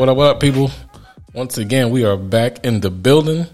[0.00, 0.70] What up, what up, people?
[1.34, 3.44] Once again, we are back in the building.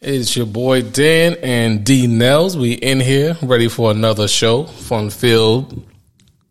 [0.00, 2.56] It's your boy Dan and D Nels.
[2.56, 4.64] We in here ready for another show.
[4.64, 5.86] Fun filled,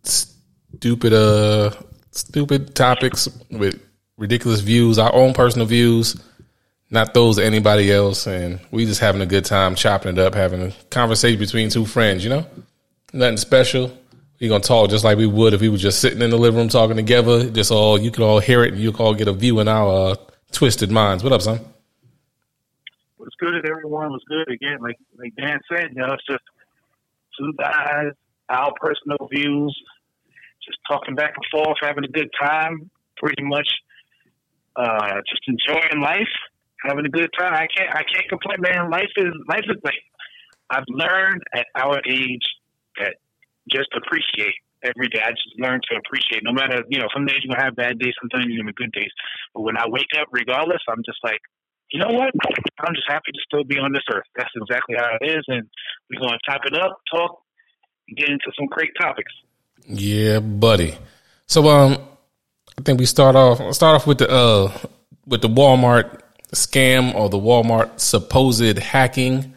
[0.04, 1.72] stupid, uh,
[2.12, 3.82] stupid topics with
[4.20, 6.16] ridiculous views, our own personal views,
[6.92, 8.28] not those of anybody else.
[8.28, 11.88] And we just having a good time chopping it up, having a conversation between two
[11.88, 12.46] friends, you know?
[13.14, 13.98] Nothing special.
[14.40, 16.60] We gonna talk just like we would if we were just sitting in the living
[16.60, 17.50] room talking together.
[17.50, 19.68] Just all you can all hear it and you can all get a view in
[19.68, 20.16] our uh,
[20.52, 21.24] twisted minds.
[21.24, 21.60] What up, son?
[23.28, 23.70] was good.
[23.70, 24.50] Everyone was good.
[24.50, 26.44] Again, like like Dan said, you know, it's just
[27.38, 28.14] two guys,
[28.50, 29.76] our personal views,
[30.66, 32.90] just talking back and forth, having a good time.
[33.18, 33.68] Pretty much,
[34.76, 36.34] uh, just enjoying life,
[36.86, 37.54] having a good time.
[37.54, 38.90] I can't I can't complain, man.
[38.90, 40.06] Life is life is great.
[40.70, 42.44] I've learned at our age
[43.72, 45.22] just appreciate every day.
[45.24, 48.00] I just learned to appreciate, no matter you know, some days you're gonna have bad
[48.00, 49.12] days, sometimes you're gonna have good days.
[49.54, 51.42] But when I wake up, regardless, I'm just like,
[51.92, 52.32] you know what?
[52.80, 54.28] I'm just happy to still be on this earth.
[54.36, 55.68] That's exactly how it is, and
[56.10, 57.42] we're gonna top it up, talk,
[58.16, 59.32] get into some great topics.
[59.88, 60.96] Yeah, buddy.
[61.48, 61.98] So um,
[62.78, 64.72] I think we start off start off with the uh
[65.26, 66.22] with the Walmart
[66.54, 69.54] scam or the Walmart supposed hacking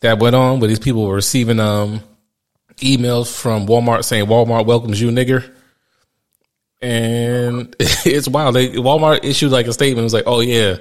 [0.00, 2.02] that went on, where these people were receiving um
[2.80, 5.50] emails from Walmart saying Walmart welcomes you, nigger.
[6.82, 8.56] And it's wild.
[8.56, 10.00] They, Walmart issued like a statement.
[10.00, 10.76] It was like, oh yeah,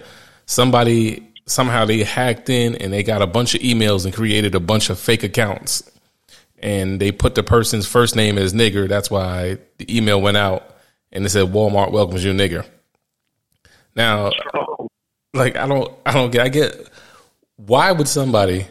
[0.45, 4.59] somebody somehow they hacked in and they got a bunch of emails and created a
[4.59, 5.89] bunch of fake accounts.
[6.61, 8.87] And they put the person's first name as nigger.
[8.87, 10.75] That's why the email went out
[11.11, 12.65] and it said Walmart welcomes you, nigger.
[13.95, 14.31] Now,
[15.33, 16.41] like I don't, I don't get.
[16.41, 16.89] I get
[17.55, 18.65] why would somebody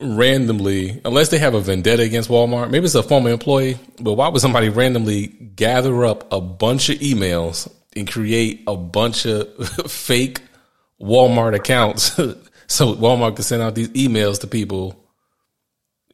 [0.00, 4.28] randomly, unless they have a vendetta against Walmart, maybe it's a former employee, but why
[4.28, 10.40] would somebody randomly gather up a bunch of emails and create a bunch of fake
[11.00, 12.14] Walmart accounts
[12.66, 15.02] so Walmart could send out these emails to people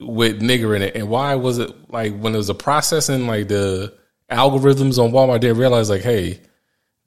[0.01, 0.95] with nigger in it?
[0.95, 3.93] And why was it like when it was a processing, like the
[4.31, 6.41] algorithms on Walmart didn't realize, like, hey,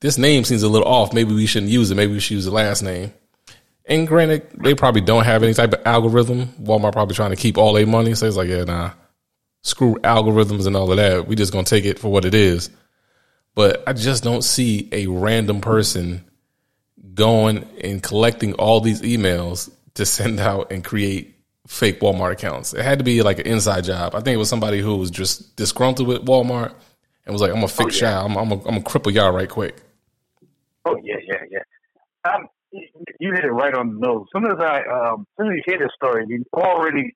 [0.02, 1.14] this name seems a little off.
[1.14, 1.96] Maybe we shouldn't use it.
[1.96, 3.14] Maybe we should use the last name.
[3.88, 6.48] And granted, they probably don't have any type of algorithm.
[6.62, 8.16] Walmart probably trying to keep all their money.
[8.16, 8.92] So it's like, yeah, nah,
[9.62, 11.28] screw algorithms and all of that.
[11.28, 12.70] We just gonna take it for what it is.
[13.54, 16.26] But I just don't see a random person
[17.14, 21.36] going and collecting all these emails to send out and create
[21.68, 22.74] fake Walmart accounts.
[22.74, 24.14] It had to be like an inside job.
[24.16, 26.74] I think it was somebody who was just disgruntled with Walmart
[27.26, 28.18] and was like, "I'm gonna fix Oh, yeah.
[28.18, 28.26] y'all.
[28.26, 29.78] I'm, I'm, gonna, I'm gonna cripple y'all right quick."
[30.86, 32.32] Oh yeah, yeah, yeah.
[32.34, 32.48] Um,
[33.20, 34.26] you hit it right on the nose.
[34.34, 37.16] Soon as I, um, soon as you hear this story, you already.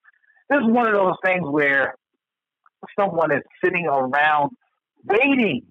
[0.50, 1.96] This is one of those things where
[3.00, 4.52] someone is sitting around
[5.06, 5.62] waiting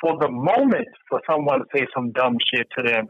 [0.00, 3.06] for the moment for someone to say some dumb shit to them,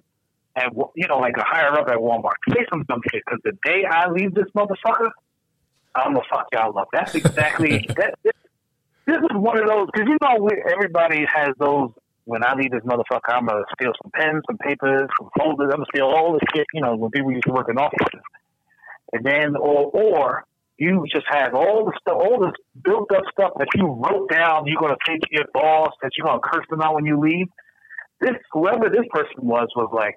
[0.57, 3.23] and you know, like a higher up at Walmart, say some dumb shit.
[3.27, 5.11] Because the day I leave this motherfucker,
[5.95, 6.89] I'm gonna fuck y'all up.
[6.93, 8.15] That's exactly that.
[8.23, 8.33] This,
[9.05, 11.91] this is one of those because you know we, everybody has those
[12.25, 15.71] when I leave this motherfucker, I'm gonna steal some pens, some papers, some folders.
[15.73, 16.67] I'm gonna steal all this shit.
[16.73, 18.21] You know, when people used to work in offices,
[19.13, 20.45] and then or or
[20.79, 24.67] you just have all the stuff, all this built up stuff that you wrote down.
[24.67, 27.49] You're gonna take to your boss that you're gonna curse them out when you leave.
[28.21, 30.17] This whoever this person was was like,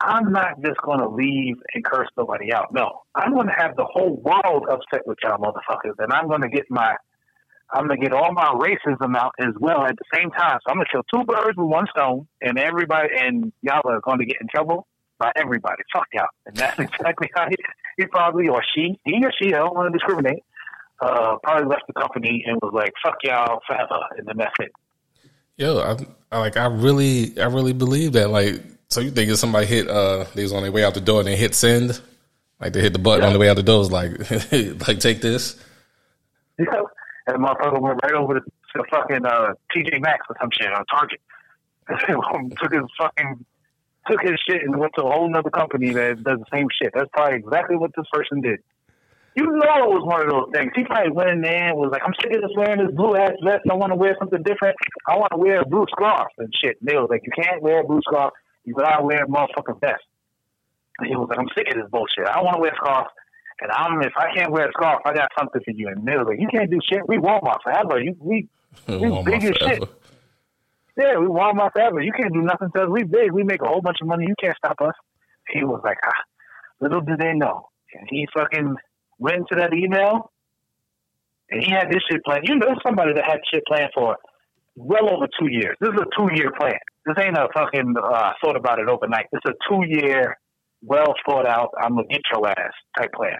[0.00, 2.72] I'm not just gonna leave and curse somebody out.
[2.72, 6.64] No, I'm gonna have the whole world upset with y'all motherfuckers, and I'm gonna get
[6.68, 6.94] my
[7.72, 10.58] I'm gonna get all my racism out as well at the same time.
[10.62, 14.24] So I'm gonna kill two birds with one stone, and everybody and y'all are gonna
[14.24, 14.86] get in trouble
[15.18, 15.82] by everybody.
[15.92, 17.56] Fuck y'all, and that's exactly how he,
[17.98, 20.44] he probably or she, he or she, I don't want to discriminate.
[21.00, 24.72] Uh, probably left the company and was like, "Fuck y'all forever," and then that's it.
[25.56, 25.96] Yo, I,
[26.30, 28.30] I like I really I really believe that.
[28.30, 31.00] Like, so you think if somebody hit uh they was on their way out the
[31.00, 32.00] door and they hit send,
[32.60, 34.12] like they hit the button on the way out the door, was like
[34.88, 35.60] like take this.
[36.58, 36.88] Know,
[37.26, 40.72] and the motherfucker went right over to, to fucking uh, TJ Maxx or some shit
[40.72, 41.20] on Target.
[42.60, 43.44] took his fucking
[44.08, 46.92] took his shit and went to a whole nother company that does the same shit.
[46.94, 48.60] That's probably exactly what this person did.
[49.34, 50.72] You know it was one of those things.
[50.74, 53.16] He probably went in there and was like, I'm sick of just wearing this blue
[53.16, 53.68] ass vest.
[53.70, 54.76] I want to wear something different.
[55.06, 56.80] I want to wear a blue scarf and shit.
[56.80, 58.32] And they was like, You can't wear a blue scarf.
[58.64, 60.02] You gotta wear a motherfucking vest.
[60.98, 62.24] And he was like, I'm sick of this bullshit.
[62.24, 63.08] I want to wear a scarf.
[63.60, 65.88] And I'm if I can't wear a scarf, I got something for you.
[65.88, 67.08] And they like, You can't do shit.
[67.08, 68.00] We Walmart forever.
[68.00, 68.48] You we
[68.88, 69.82] we Walmart big as shit.
[70.98, 72.00] Yeah, we Walmart forever.
[72.00, 72.88] You can't do nothing to us.
[72.90, 73.32] We big.
[73.32, 74.24] We make a whole bunch of money.
[74.28, 74.94] You can't stop us.
[75.48, 76.22] He was like, ah,
[76.80, 77.68] little did they know.
[77.94, 78.76] And he fucking
[79.18, 80.30] went into that email
[81.50, 82.44] and he had this shit planned.
[82.48, 84.16] You know somebody that had shit planned for
[84.74, 85.76] well over two years.
[85.80, 86.78] This is a two year plan.
[87.06, 89.26] This ain't a fucking uh, thought about it overnight.
[89.32, 90.36] It's a two year,
[90.82, 91.70] well thought out.
[91.80, 93.38] I'm get your ass type plan.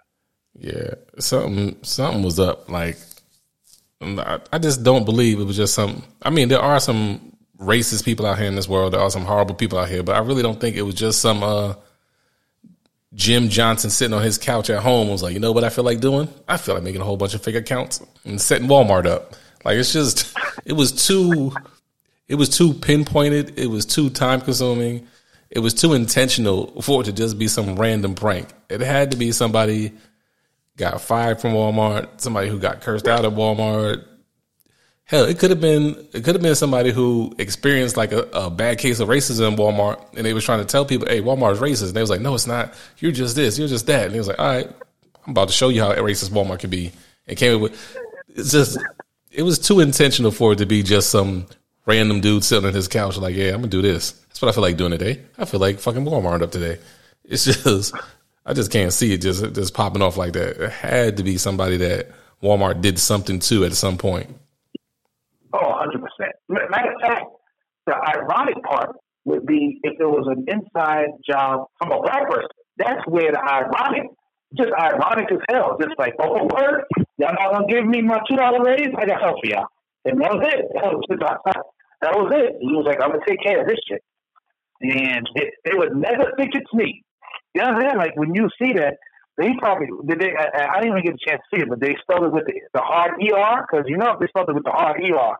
[0.58, 2.70] Yeah, something something was up.
[2.70, 2.98] Like
[4.00, 6.02] I just don't believe it was just some.
[6.22, 8.92] I mean, there are some racist people out here in this world.
[8.92, 11.20] There are some horrible people out here, but I really don't think it was just
[11.20, 11.74] some uh,
[13.14, 15.84] Jim Johnson sitting on his couch at home was like, you know what I feel
[15.84, 16.28] like doing?
[16.46, 19.34] I feel like making a whole bunch of fake accounts and setting Walmart up.
[19.64, 20.36] Like it's just,
[20.66, 21.52] it was too,
[22.28, 23.58] it was too pinpointed.
[23.58, 25.06] It was too time consuming.
[25.50, 28.48] It was too intentional for it to just be some random prank.
[28.68, 29.92] It had to be somebody
[30.76, 34.04] got fired from Walmart, somebody who got cursed out of Walmart,
[35.06, 38.50] Hell, it could have been it could have been somebody who experienced like a, a,
[38.50, 41.52] bad case of racism in Walmart, and they was trying to tell people, "Hey, Walmart
[41.52, 42.74] is racist." And they was like, "No, it's not.
[42.98, 43.56] You're just this.
[43.56, 44.68] You're just that." And he was like, "All right,
[45.24, 46.90] I'm about to show you how racist Walmart can be."
[47.28, 47.96] And came with
[48.30, 48.78] it's just
[49.30, 51.46] it was too intentional for it to be just some
[51.86, 54.52] random dude sitting on his couch like, "Yeah, I'm gonna do this." That's what I
[54.52, 55.22] feel like doing today.
[55.38, 56.78] I feel like fucking Walmart up today.
[57.24, 57.94] It's just
[58.44, 60.62] I just can't see it just just popping off like that.
[60.62, 62.10] It had to be somebody that
[62.42, 64.28] Walmart did something to at some point.
[65.52, 66.30] Oh, 100%.
[66.48, 67.24] Matter of fact,
[67.86, 72.48] the ironic part would be if there was an inside job from a black person.
[72.76, 74.10] That's where the ironic,
[74.56, 75.76] just ironic as hell.
[75.80, 76.84] Just like, oh, word,
[77.18, 78.88] y'all not gonna give me my two dollar raise?
[78.96, 79.66] I got help for y'all.
[80.04, 80.66] And that was it.
[80.74, 81.02] That was,
[82.02, 82.56] that was it.
[82.60, 84.02] He was like, I'm gonna take care of this shit.
[84.80, 87.02] And they, they would never think it's me.
[87.54, 87.96] You know what I'm saying?
[87.98, 88.98] Like when you see that,
[89.38, 90.20] they probably did.
[90.20, 92.32] They I, I didn't even get a chance to see it, but they spelled it
[92.32, 95.00] with the, the hard er because you know if they spelled it with the hard
[95.00, 95.36] er,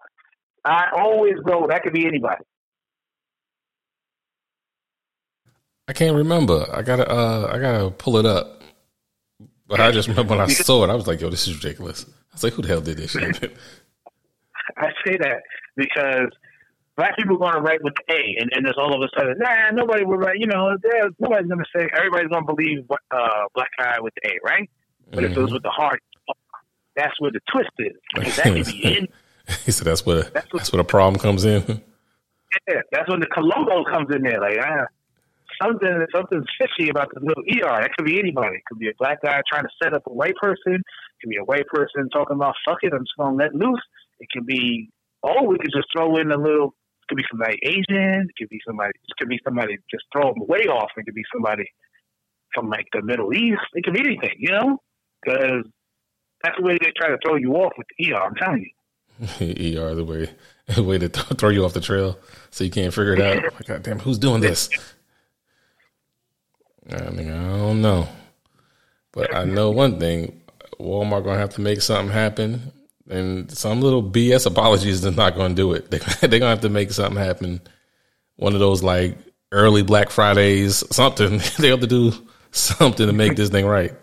[0.65, 2.45] I always go that could be anybody.
[5.89, 6.67] I can't remember.
[6.73, 8.63] I gotta uh, I gotta pull it up.
[9.69, 12.05] But I just remember when I saw it, I was like, "Yo, this is ridiculous."
[12.05, 13.37] I was like, "Who the hell did this shit?"
[14.77, 15.43] I say that
[15.77, 16.31] because
[16.97, 19.37] black people are going to write with A, and, and there's all of a sudden,
[19.39, 20.39] nah, nobody will write.
[20.39, 20.77] You know,
[21.19, 21.89] nobody's going to say.
[21.97, 24.71] Everybody's going to believe uh, black guy with the A, right?
[25.11, 25.25] But mm-hmm.
[25.25, 25.55] if it was mm-hmm.
[25.55, 26.03] with the heart,
[26.97, 28.37] that's where the twist is.
[28.37, 29.09] That could be in.
[29.65, 31.83] he said that's where that's, what, that's where the problem comes in.
[32.67, 34.41] Yeah, that's when the Columbo comes in there.
[34.41, 34.87] Like, ah,
[35.63, 37.81] something something fishy about the little ER.
[37.83, 38.57] That could be anybody.
[38.57, 40.75] It could be a black guy trying to set up a white person.
[40.75, 43.83] It could be a white person talking about fuck it, I'm just gonna let loose.
[44.19, 44.89] It could be
[45.23, 46.75] oh, we could just throw in a little
[47.09, 48.29] could be somebody Asian.
[48.29, 48.91] It could be somebody.
[48.91, 50.91] It could be somebody just throw them way off.
[50.97, 51.65] It could be somebody
[52.55, 53.61] from like the Middle East.
[53.75, 54.79] It could be anything, you know,
[55.23, 55.65] because
[56.43, 58.17] that's the way they try to throw you off with ER.
[58.17, 58.71] I'm telling you.
[59.81, 60.31] ER the way
[60.69, 62.19] the way to th- throw you off the trail,
[62.51, 63.43] so you can't figure it out.
[63.67, 64.69] God damn, who's doing this?
[66.91, 68.09] I mean, I don't know,
[69.13, 70.43] but I know one thing:
[70.79, 72.73] Walmart gonna have to make something happen
[73.09, 75.91] and some little BS apologies is not going to do it.
[75.91, 77.61] They, they're going to have to make something happen.
[78.37, 79.17] One of those like
[79.53, 81.41] early Black Fridays, something.
[81.59, 82.13] they have to do
[82.51, 83.95] something to make this thing right.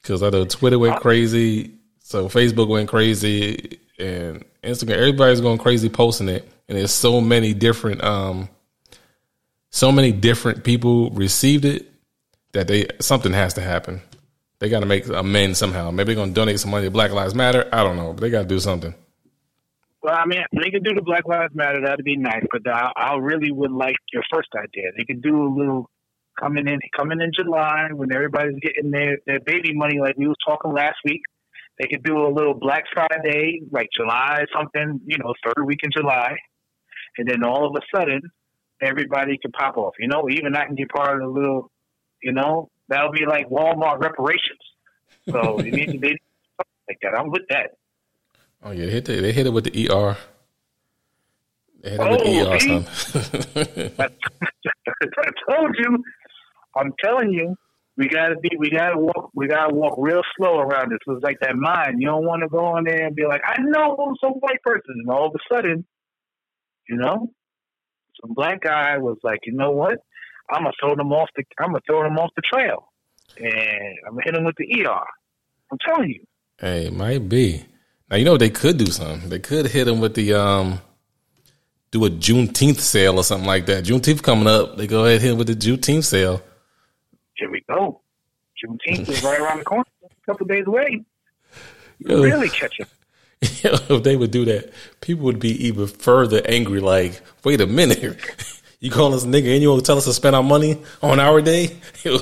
[0.00, 4.96] Because know Twitter went crazy, so Facebook went crazy, and Instagram.
[4.96, 8.48] Everybody's going crazy posting it, and there's so many different, um,
[9.70, 11.88] so many different people received it
[12.52, 14.02] that they something has to happen.
[14.62, 15.90] They got to make amends somehow.
[15.90, 17.68] Maybe they're going to donate some money to Black Lives Matter.
[17.72, 18.94] I don't know, but they got to do something.
[20.04, 21.80] Well, I mean, they could do the Black Lives Matter.
[21.84, 22.44] That'd be nice.
[22.48, 24.92] But I, I really would like your first idea.
[24.96, 25.90] They could do a little
[26.38, 30.36] coming in, coming in July when everybody's getting their, their baby money, like we was
[30.46, 31.22] talking last week.
[31.80, 35.90] They could do a little Black Friday, like July something, you know, third week in
[35.90, 36.36] July,
[37.18, 38.20] and then all of a sudden,
[38.80, 39.94] everybody can pop off.
[39.98, 41.72] You know, even I can get part of the little,
[42.22, 44.60] you know, That'll be like Walmart reparations.
[45.30, 46.20] So you need to be
[46.88, 47.18] like that.
[47.18, 47.70] I'm with that.
[48.62, 50.16] Oh yeah, they hit the, they hit it with the ER.
[51.82, 53.94] They hit it oh, with the ER.
[53.98, 54.08] I,
[55.18, 56.04] I told you.
[56.74, 57.54] I'm telling you,
[57.96, 60.98] we gotta be, we gotta walk, we gotta walk real slow around this.
[61.06, 62.00] It's like that mind.
[62.00, 64.96] You don't want to go in there and be like, I know some white person,
[64.98, 65.84] and all of a sudden,
[66.88, 67.30] you know,
[68.20, 69.98] some black guy was like, you know what?
[70.52, 72.88] I'm gonna throw them off the I'm gonna throw them off the trail,
[73.38, 75.04] and I'm gonna hit them with the ER.
[75.70, 76.24] I'm telling you.
[76.58, 77.64] Hey, it might be.
[78.10, 79.28] Now you know they could do something.
[79.28, 80.80] They could hit them with the um,
[81.90, 83.84] do a Juneteenth sale or something like that.
[83.84, 84.76] Juneteenth coming up.
[84.76, 86.42] They go ahead and hit with the Juneteenth sale.
[87.34, 88.00] Here we go.
[88.62, 89.84] Juneteenth is right around the corner.
[90.04, 91.04] A couple days away.
[91.98, 92.88] You really catch them.
[93.42, 96.80] if they would do that, people would be even further angry.
[96.80, 98.16] Like, wait a minute,
[98.82, 101.40] You call us nigga and you won't tell us to spend our money on our
[101.40, 101.76] day?
[102.04, 102.18] I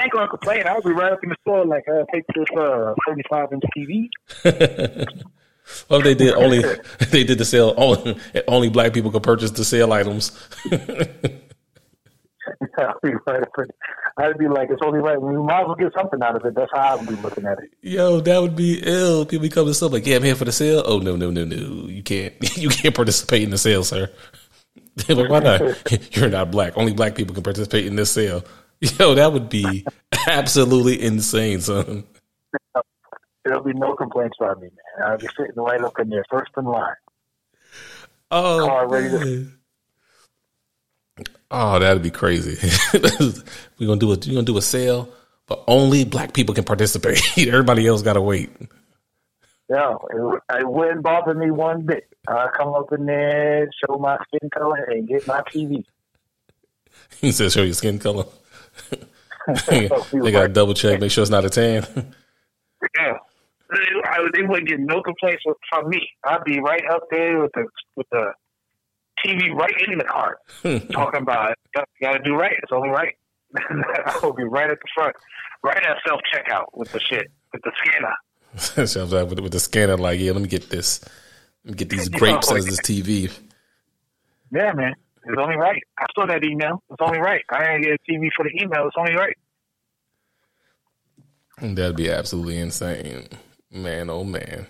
[0.00, 0.62] ain't gonna complain.
[0.64, 5.08] I'll be right up in the store like, uh, take this uh, 35 inch TV.
[5.88, 6.58] Well, they did only
[7.10, 10.32] they did the sale only only black people could purchase the sale items.
[14.18, 15.20] I'd be like, it's only right.
[15.20, 16.54] We might as well get something out of it.
[16.54, 17.70] That's how I would be looking at it.
[17.82, 19.24] Yo, that would be ill.
[19.24, 20.82] People be coming to like, yeah, I'm here for the sale.
[20.84, 21.86] Oh no, no, no, no.
[21.88, 24.10] You can't you can't participate in the sale, sir.
[25.08, 26.16] like, why not?
[26.16, 26.76] You're not black.
[26.76, 28.44] Only black people can participate in this sale.
[28.80, 29.86] Yo, that would be
[30.26, 32.04] absolutely insane, son.
[33.44, 35.10] There'll be no complaints by me, man.
[35.10, 36.94] I'll be sitting right up in there, first in line.
[38.30, 39.48] Oh, Car ready to.
[41.54, 42.56] Oh, that'd be crazy.
[43.78, 45.10] we're gonna do a we're gonna do a sale,
[45.46, 47.20] but only black people can participate.
[47.38, 48.50] Everybody else gotta wait.
[49.68, 52.08] No, it, it wouldn't bother me one bit.
[52.26, 55.84] I come up in there, show my skin color, and get my TV.
[57.20, 58.24] He said, "Show your skin color."
[59.68, 61.86] they got to double check, make sure it's not a tan.
[62.98, 63.18] Yeah,
[64.04, 66.00] I, they wouldn't get no complaints from me.
[66.24, 67.66] I'd be right up there with the
[67.96, 68.32] with the
[69.24, 70.38] TV right in the car,
[70.92, 72.54] talking about you got to do right.
[72.62, 73.16] It's only right.
[73.56, 75.14] I will be right at the front,
[75.62, 78.86] right at self checkout with the shit with the scanner.
[78.86, 81.00] Sounds like with, with the scanner, like yeah, let me get this,
[81.64, 83.32] let me get these grapes you know, as this TV.
[84.50, 85.82] Yeah, man, it's only right.
[85.98, 86.82] I saw that email.
[86.90, 87.42] It's only right.
[87.50, 88.86] I ain't get a TV for the email.
[88.86, 89.36] It's only right.
[91.58, 93.28] That'd be absolutely insane,
[93.70, 94.10] man.
[94.10, 94.66] Oh man.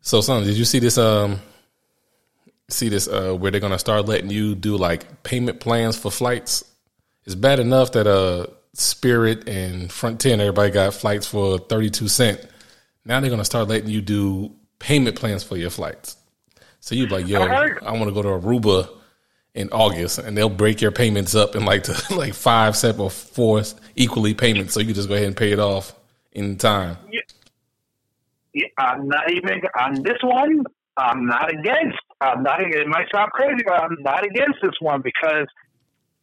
[0.00, 0.98] So, son, did you see this?
[0.98, 1.40] Um,
[2.72, 6.64] see this uh, where they're gonna start letting you do like payment plans for flights.
[7.24, 12.46] It's bad enough that uh Spirit and Frontier everybody got flights for thirty two cent.
[13.04, 16.16] Now they're gonna start letting you do payment plans for your flights.
[16.80, 18.88] So you like, yo, I want to go to Aruba
[19.54, 23.10] in August, and they'll break your payments up in like to like five separate or
[23.10, 23.62] four
[23.94, 25.94] equally payments, so you can just go ahead and pay it off
[26.32, 26.96] in time.
[27.10, 27.20] Yeah
[28.78, 30.64] I'm not even on this one.
[30.96, 31.98] I'm not against.
[32.22, 32.60] I'm not.
[32.60, 35.46] It might sound crazy, but I'm not against this one because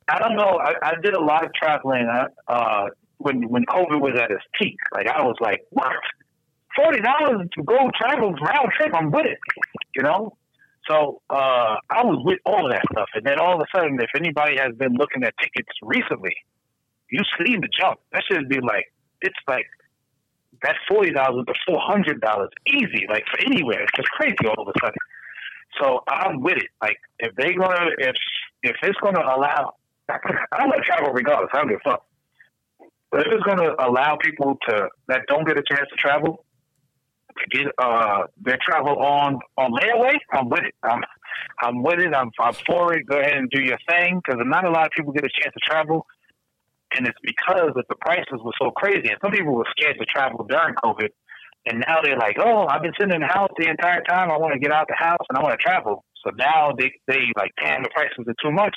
[0.09, 0.59] I don't know.
[0.61, 2.07] I, I did a lot of traveling
[2.47, 2.85] uh,
[3.17, 4.77] when when COVID was at its peak.
[4.93, 5.91] Like I was like, what?
[6.75, 8.93] Forty dollars to go travel round trip?
[8.93, 9.39] I'm with it.
[9.95, 10.35] You know.
[10.89, 13.99] So uh, I was with all of that stuff, and then all of a sudden,
[14.01, 16.33] if anybody has been looking at tickets recently,
[17.11, 17.99] you see the jump.
[18.11, 18.91] That should be like
[19.21, 19.67] it's like
[20.63, 23.83] that forty dollars to four hundred dollars easy, like for anywhere.
[23.83, 24.97] It's just crazy all of a sudden.
[25.79, 26.69] So I'm with it.
[26.81, 28.15] Like if they gonna if
[28.63, 29.75] if it's gonna allow,
[30.09, 31.49] I'm gonna travel regardless.
[31.53, 32.05] I don't give a fuck.
[33.11, 36.45] But if it's gonna allow people to that don't get a chance to travel
[37.37, 40.75] to get uh their travel on on layaway, I'm with it.
[40.83, 41.01] I'm
[41.61, 42.13] I'm with it.
[42.13, 43.05] I'm I'm for it.
[43.05, 45.53] Go ahead and do your thing because not a lot of people get a chance
[45.53, 46.05] to travel
[46.95, 49.09] and it's because that the prices were so crazy.
[49.09, 51.09] And some people were scared to travel during COVID,
[51.65, 54.31] and now they're like, "Oh, I've been sitting in the house the entire time.
[54.31, 56.91] I want to get out the house and I want to travel." So now they
[57.07, 58.75] they like, "Damn, the prices are too much,"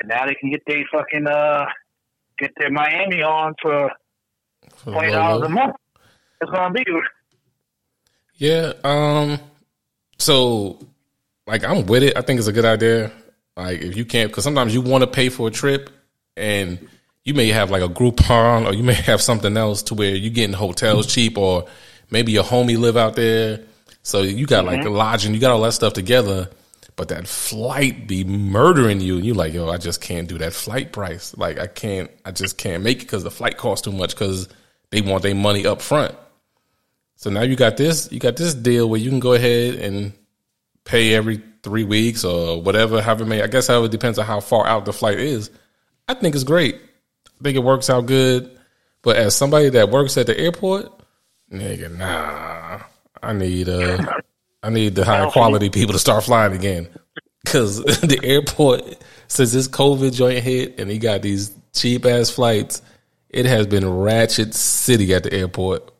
[0.00, 1.64] and now they can get their fucking uh
[2.38, 3.90] get their Miami on for
[4.84, 5.76] twenty dollars a month.
[6.40, 6.84] It's gonna be.
[8.36, 8.72] Yeah.
[8.84, 9.38] Um.
[10.18, 10.78] So,
[11.46, 12.16] like, I'm with it.
[12.16, 13.10] I think it's a good idea.
[13.56, 15.90] Like, if you can't, because sometimes you want to pay for a trip
[16.36, 16.88] and
[17.30, 20.32] you may have like a Groupon or you may have something else to where you're
[20.32, 21.66] getting hotels cheap or
[22.10, 23.60] maybe your homie live out there.
[24.02, 24.82] So you got mm-hmm.
[24.82, 26.50] like lodging, you got all that stuff together,
[26.96, 29.14] but that flight be murdering you.
[29.14, 31.36] And you're like, yo, I just can't do that flight price.
[31.36, 34.48] Like I can't, I just can't make it because the flight costs too much because
[34.90, 36.16] they want their money up front.
[37.14, 40.14] So now you got this, you got this deal where you can go ahead and
[40.84, 44.40] pay every three weeks or whatever, however many, I guess however it depends on how
[44.40, 45.48] far out the flight is.
[46.08, 46.80] I think it's great.
[47.42, 48.58] Think it works out good.
[49.02, 50.90] But as somebody that works at the airport,
[51.50, 52.80] nigga, nah,
[53.22, 54.04] I need uh,
[54.62, 56.88] I need the high quality people to start flying again.
[57.46, 58.82] Cause the airport,
[59.28, 62.82] since this COVID joint hit and he got these cheap ass flights,
[63.30, 65.90] it has been ratchet city at the airport.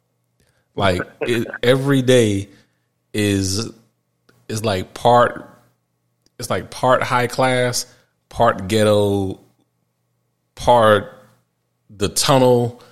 [0.75, 2.50] Like it, every day
[3.14, 3.70] is
[4.49, 5.47] is like part
[6.38, 7.87] it's like part high class,
[8.28, 9.40] part ghetto,
[10.54, 11.19] part
[11.97, 12.82] the tunnel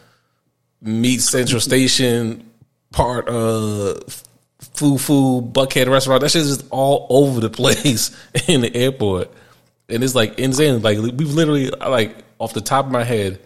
[0.83, 2.51] meet Central Station,
[2.93, 3.95] part uh
[4.75, 6.23] Foo Foo Buckhead restaurant.
[6.23, 8.17] That shit's just all over the place
[8.49, 9.31] in the airport.
[9.89, 10.83] And it's like insane.
[10.83, 13.41] Like we've literally like off the top of my head,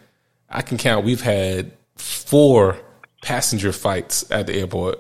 [0.49, 2.79] I can count we've had four
[3.23, 4.99] passenger fights at the airport.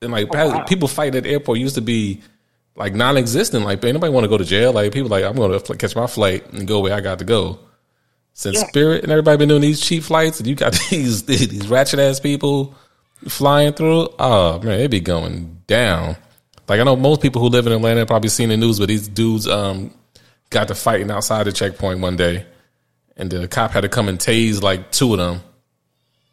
[0.00, 0.64] And like oh, wow.
[0.64, 2.22] people fight at the airport used to be
[2.76, 3.64] like non-existent.
[3.64, 4.72] Like anybody want to go to jail?
[4.72, 7.24] Like people like I'm going to catch my flight and go where I got to
[7.24, 7.58] go.
[8.34, 8.66] Since yeah.
[8.66, 12.20] Spirit and everybody been doing these cheap flights, and you got these these ratchet ass
[12.20, 12.74] people
[13.28, 14.08] flying through.
[14.18, 16.16] Oh man, it be going down.
[16.68, 18.88] Like I know most people who live in Atlanta have probably seen the news, but
[18.88, 19.92] these dudes um,
[20.50, 22.44] got to fighting outside the checkpoint one day,
[23.16, 25.40] and the cop had to come and tase like two of them.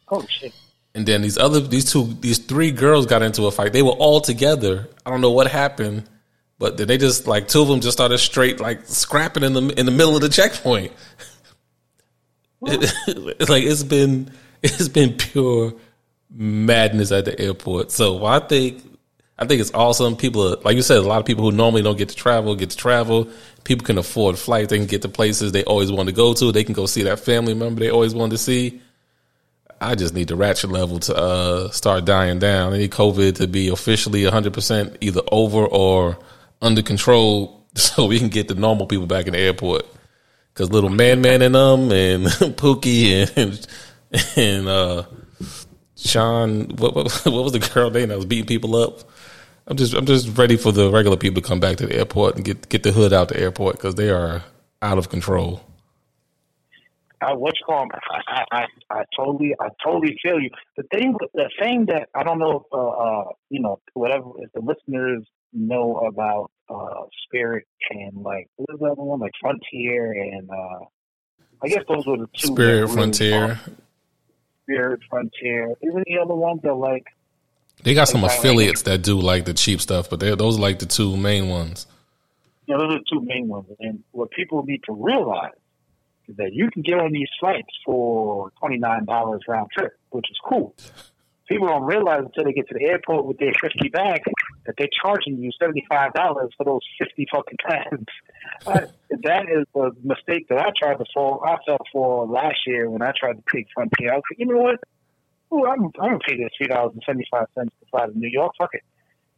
[0.10, 0.54] Oh shit!
[0.96, 3.74] And then these other these two these three girls got into a fight.
[3.74, 4.90] They were all together.
[5.06, 6.10] I don't know what happened,
[6.58, 9.80] but then they just like two of them just started straight like scrapping in the
[9.80, 10.94] in the middle of the checkpoint.
[12.64, 15.74] It, like it's been it's been pure
[16.30, 17.92] madness at the airport.
[17.92, 18.84] So I think
[19.42, 20.16] I think it's awesome.
[20.16, 22.56] People, are, like you said, a lot of people who normally don't get to travel
[22.56, 23.28] get to travel.
[23.64, 24.70] People can afford flights.
[24.70, 26.52] They can get to places they always want to go to.
[26.52, 28.82] They can go see that family member they always wanted to see.
[29.82, 32.74] I just need the ratchet level to uh, start dying down.
[32.74, 36.20] I need COVID to be officially 100% either over or
[36.62, 39.88] under control so we can get the normal people back in the airport.
[40.54, 42.26] Because little Man Man and them and
[42.58, 43.68] Pookie and,
[44.36, 45.04] and uh,
[45.96, 49.02] Sean, what, what, what was the girl name that was beating people up?
[49.68, 52.36] I'm just I'm just ready for the regular people to come back to the airport
[52.36, 54.44] and get get the hood out the airport because they are
[54.82, 55.62] out of control.
[57.22, 57.88] I what you call
[58.28, 60.50] I, I I totally I totally feel you.
[60.76, 64.52] The thing the thing that I don't know if uh, uh you know whatever if
[64.54, 70.14] the listeners know about uh Spirit and like what was the other one like Frontier
[70.14, 70.86] and uh
[71.64, 73.60] I guess those were the two Spirit Frontier.
[74.64, 75.76] Spirit Frontier.
[75.82, 77.06] Isn't the other one that like
[77.84, 80.86] they got some affiliates that do like the cheap stuff, but those are like the
[80.86, 81.88] two main ones.
[82.68, 83.68] Yeah, those are the two main ones.
[83.80, 85.52] And what people need to realize
[86.28, 90.26] is that you can get on these flights for twenty nine dollars round trip, which
[90.30, 90.76] is cool.
[91.48, 94.24] People don't realize until they get to the airport with their fifty bags
[94.66, 98.06] that they're charging you seventy five dollars for those fifty fucking bags.
[98.66, 98.88] uh,
[99.24, 101.44] that is a mistake that I tried to fall.
[101.46, 104.14] I fell for last year when I tried to take Frontier.
[104.14, 104.80] I was like, you know what?
[105.52, 108.18] oh, I'm, I'm gonna pay this three dollars and seventy five cents to fly to
[108.18, 108.54] New York.
[108.58, 108.84] Fuck it.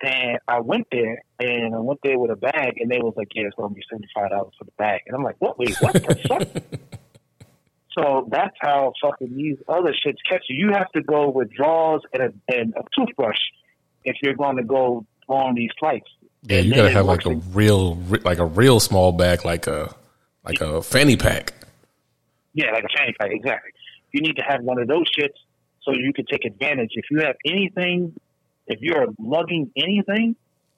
[0.01, 3.29] And I went there, and I went there with a bag, and they was like,
[3.33, 5.57] "Yeah, it's gonna be seventy five dollars for the bag." And I'm like, "What?
[5.57, 6.63] Wait, what the fuck?"
[7.95, 10.65] So that's how fucking these other shits catch you.
[10.65, 13.38] You have to go with drawers and a, and a toothbrush
[14.03, 16.09] if you're going to go on these flights.
[16.43, 19.95] Yeah, you gotta have like a real, like a real small bag, like a
[20.43, 21.53] like a fanny pack.
[22.53, 23.71] Yeah, like a fanny pack, exactly.
[24.12, 25.38] You need to have one of those shits
[25.81, 26.91] so you can take advantage.
[26.93, 28.13] If you have anything,
[28.67, 30.36] if you're lugging anything,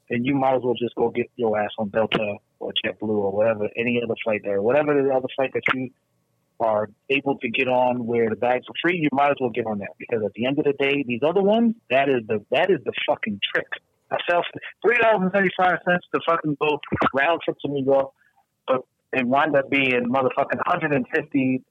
[0.10, 3.32] then you might as well just go get your ass on Delta or JetBlue or
[3.32, 5.90] whatever, any other flight there, whatever the other flight that you
[6.60, 9.66] are able to get on where the bags are free, you might as well get
[9.66, 12.44] on that because at the end of the day, these other ones, that is the
[12.52, 13.68] that is the fucking trick.
[14.12, 14.44] I sell
[14.86, 16.80] three dollars and thirty five cents to fucking go
[17.14, 18.12] round trip to New York,
[18.68, 18.82] but
[19.14, 21.64] it wind up being motherfucking hundred and fifty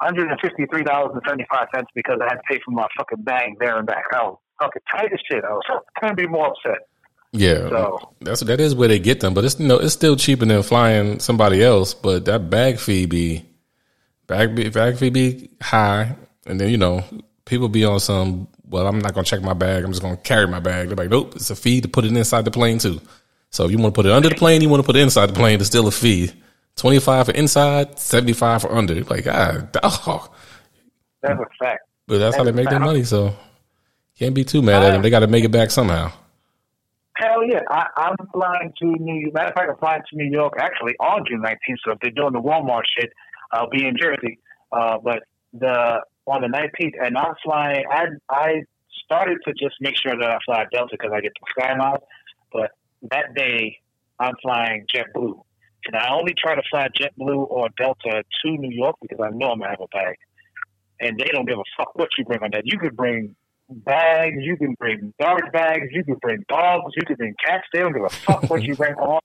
[0.00, 2.72] hundred and fifty three dollars and seventy five cents because I had to pay for
[2.72, 4.04] my fucking bag there and back.
[4.12, 5.44] I was fucking tight as shit.
[5.44, 5.62] I was
[5.98, 6.86] couldn't be more upset.
[7.32, 10.16] Yeah, so, that's that is where they get them, but it's you know it's still
[10.16, 11.92] cheaper than flying somebody else.
[11.94, 13.44] But that bag fee be
[14.26, 17.04] bag bag fee be high, and then you know
[17.48, 18.48] people be on some.
[18.68, 19.84] Well, I'm not gonna check my bag.
[19.84, 20.88] I'm just gonna carry my bag.
[20.88, 23.00] They're like, nope, it's a fee to put it inside the plane too.
[23.50, 25.00] So if you want to put it under the plane, you want to put it
[25.00, 26.30] inside the plane, it's still a fee.
[26.76, 29.02] 25 for inside, 75 for under.
[29.04, 30.30] Like, dog.
[31.22, 31.80] That's a fact.
[32.06, 33.34] But that's, that's how they make their money, so
[34.18, 35.02] can't be too mad at them.
[35.02, 36.12] They got to make it back somehow.
[37.16, 37.60] Hell yeah.
[37.68, 39.34] I, I'm flying to New York.
[39.34, 41.76] Matter of fact, I'm flying to New York actually on June 19th.
[41.84, 43.12] So if they're doing the Walmart shit,
[43.52, 44.38] I'll be in Jersey.
[44.70, 47.84] Uh, but the on the 19th, and I'm flying.
[47.90, 48.62] I I
[49.04, 52.02] started to just make sure that I fly Delta because I get the sky miles.
[52.52, 52.70] But
[53.10, 53.78] that day,
[54.20, 55.40] I'm flying JetBlue.
[55.86, 59.52] And I only try to fly JetBlue or Delta to New York because I know
[59.52, 60.16] I'm gonna have a bag.
[61.00, 62.62] And they don't give a fuck what you bring on that.
[62.64, 63.34] You could bring
[63.70, 67.64] bags, you can bring garbage bags, you can bring dogs, you can bring cats.
[67.72, 69.20] They don't give a fuck what you bring on.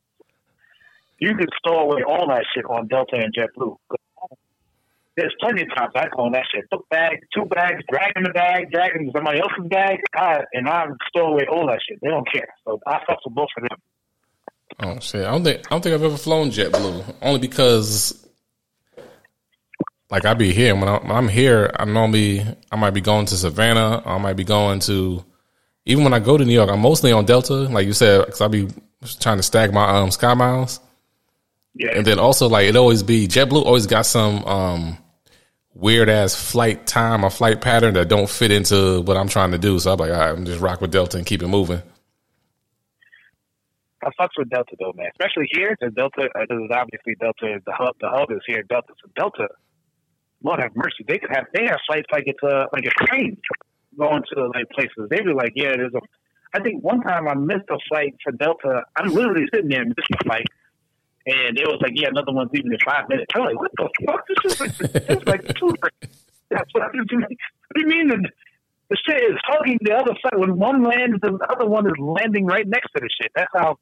[1.19, 3.77] You can store away all that shit on Delta and JetBlue.
[5.15, 6.65] There's plenty of times I on that shit.
[6.71, 11.29] Took bag, two bags, dragging the bag, dragging somebody else's bag, I, and I'm store
[11.29, 11.99] away all that shit.
[12.01, 12.47] They don't care.
[12.65, 13.77] So I fuck with both of them.
[14.79, 15.23] Oh shit!
[15.23, 17.15] I don't think I don't think I've ever flown JetBlue.
[17.21, 18.27] Only because,
[20.09, 21.71] like, I be here when, I, am here.
[21.77, 24.01] I normally I might be going to Savannah.
[24.03, 25.23] I might be going to.
[25.85, 28.41] Even when I go to New York, I'm mostly on Delta, like you said, because
[28.41, 28.67] I be
[29.19, 30.79] trying to stack my um sky miles.
[31.75, 31.89] Yeah.
[31.95, 34.97] And then also like it always be JetBlue always got some um
[35.75, 39.57] weird ass flight time or flight pattern that don't fit into what I'm trying to
[39.57, 39.79] do.
[39.79, 41.81] So I'm like, all right, I'm just rock with Delta and keep it moving.
[44.03, 45.07] I fucks with Delta though, man.
[45.19, 48.93] Especially here, because Delta, uh, is obviously Delta, the hub, the hub is here Delta.
[49.01, 49.47] So Delta,
[50.43, 53.37] Lord have mercy, they could have, they have flights like it's a, like a train.
[53.97, 55.07] going to like places.
[55.09, 56.01] They be like, yeah, there's a.
[56.55, 58.83] I think one time I missed a flight for Delta.
[58.95, 60.45] I'm literally sitting there missed a flight,
[61.25, 63.31] and it was like, yeah, another one's leaving in five minutes.
[63.33, 64.27] I'm like, what the fuck?
[64.27, 65.73] This is like, this is like two.
[66.49, 67.17] That's what I do.
[67.19, 67.29] What
[67.75, 68.09] do you mean?
[68.09, 68.29] The,
[68.89, 70.37] the shit is hugging the other side.
[70.37, 73.31] When one lands, the other one is landing right next to the shit.
[73.35, 73.77] That's how.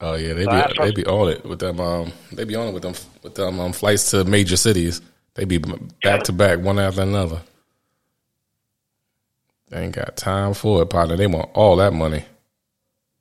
[0.00, 1.80] Oh yeah, they be they be on it with them.
[1.80, 5.00] Um, they be on it with them with them um, flights to major cities.
[5.34, 7.40] They be back to back, one after another.
[9.68, 11.16] They ain't got time for it, partner.
[11.16, 12.24] They want all that money.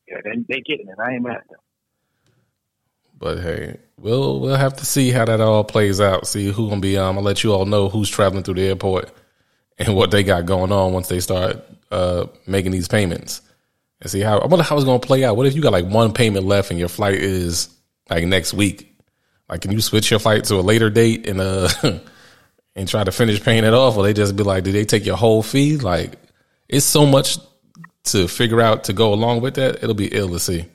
[0.08, 0.96] Yeah, they they getting it.
[1.00, 1.60] I ain't mad at them.
[3.24, 6.28] But hey, we'll we'll have to see how that all plays out.
[6.28, 6.98] See who gonna be.
[6.98, 9.10] Um, I'll let you all know who's traveling through the airport
[9.78, 13.40] and what they got going on once they start uh, making these payments.
[14.02, 15.38] And see how I wonder how it's gonna play out.
[15.38, 17.74] What if you got like one payment left and your flight is
[18.10, 18.94] like next week?
[19.48, 21.70] Like, can you switch your flight to a later date and uh
[22.76, 25.06] and try to finish paying it off, or they just be like, do they take
[25.06, 25.78] your whole fee?
[25.78, 26.18] Like,
[26.68, 27.38] it's so much
[28.04, 29.76] to figure out to go along with that.
[29.82, 30.66] It'll be ill to see.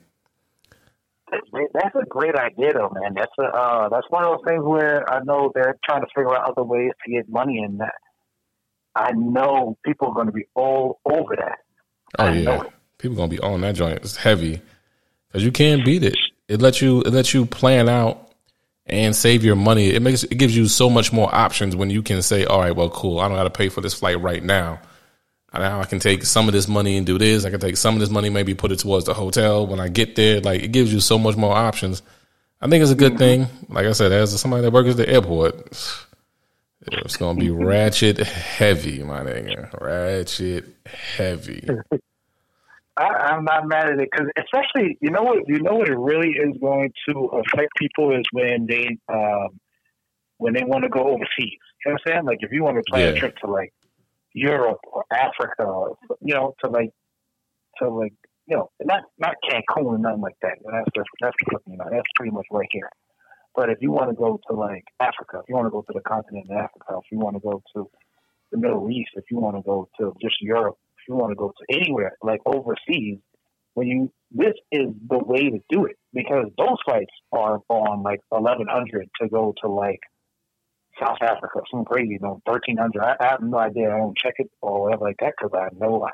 [1.31, 3.15] That's great idea, though, man.
[3.15, 6.35] That's a uh, that's one of those things where I know they're trying to figure
[6.35, 7.95] out other ways to get money in that.
[8.95, 11.59] I know people are going to be all over that.
[12.19, 12.63] Oh I yeah,
[12.99, 13.99] people are going to be on that joint.
[13.99, 14.61] It's heavy
[15.29, 16.17] because you can't beat it.
[16.49, 18.33] It lets you it lets you plan out
[18.87, 19.91] and save your money.
[19.91, 22.75] It makes it gives you so much more options when you can say, "All right,
[22.75, 23.21] well, cool.
[23.21, 24.81] I don't got to pay for this flight right now."
[25.53, 27.45] Now I can take some of this money and do this.
[27.45, 29.89] I can take some of this money, maybe put it towards the hotel when I
[29.89, 30.41] get there.
[30.41, 32.03] Like it gives you so much more options.
[32.61, 33.47] I think it's a good mm-hmm.
[33.47, 33.69] thing.
[33.69, 35.55] Like I said, as somebody that works at the airport,
[36.93, 39.81] it's gonna be ratchet heavy, my nigga.
[39.81, 41.67] Ratchet heavy.
[42.99, 45.97] I, am not mad at it because, especially, you know what, you know what, it
[45.97, 49.61] really is going to affect people is when they, um,
[50.39, 51.29] when they want to go overseas.
[51.39, 51.47] You
[51.87, 52.25] know what I'm saying?
[52.25, 53.11] Like if you want to plan yeah.
[53.11, 53.73] a trip to like
[54.39, 56.91] Europe or Africa, or, you know, to like
[57.79, 58.15] to like
[58.47, 60.59] you know, not not Cancun or nothing like that.
[60.65, 62.91] That's just that's you know that's pretty much right here.
[63.55, 65.93] But if you want to go to like Africa, if you want to go to
[65.93, 67.91] the continent of Africa, if you want to go to
[68.53, 71.37] the Middle East, if you want to go to just Europe, if you want to
[71.37, 73.19] go to anywhere like overseas,
[73.75, 78.21] when you this is the way to do it because those flights are on like
[78.33, 80.01] eleven hundred to go to like
[81.01, 83.03] South Africa, some crazy, you know, thirteen hundred.
[83.03, 83.95] I, I have no idea.
[83.95, 86.07] I don't check it or whatever like that because I know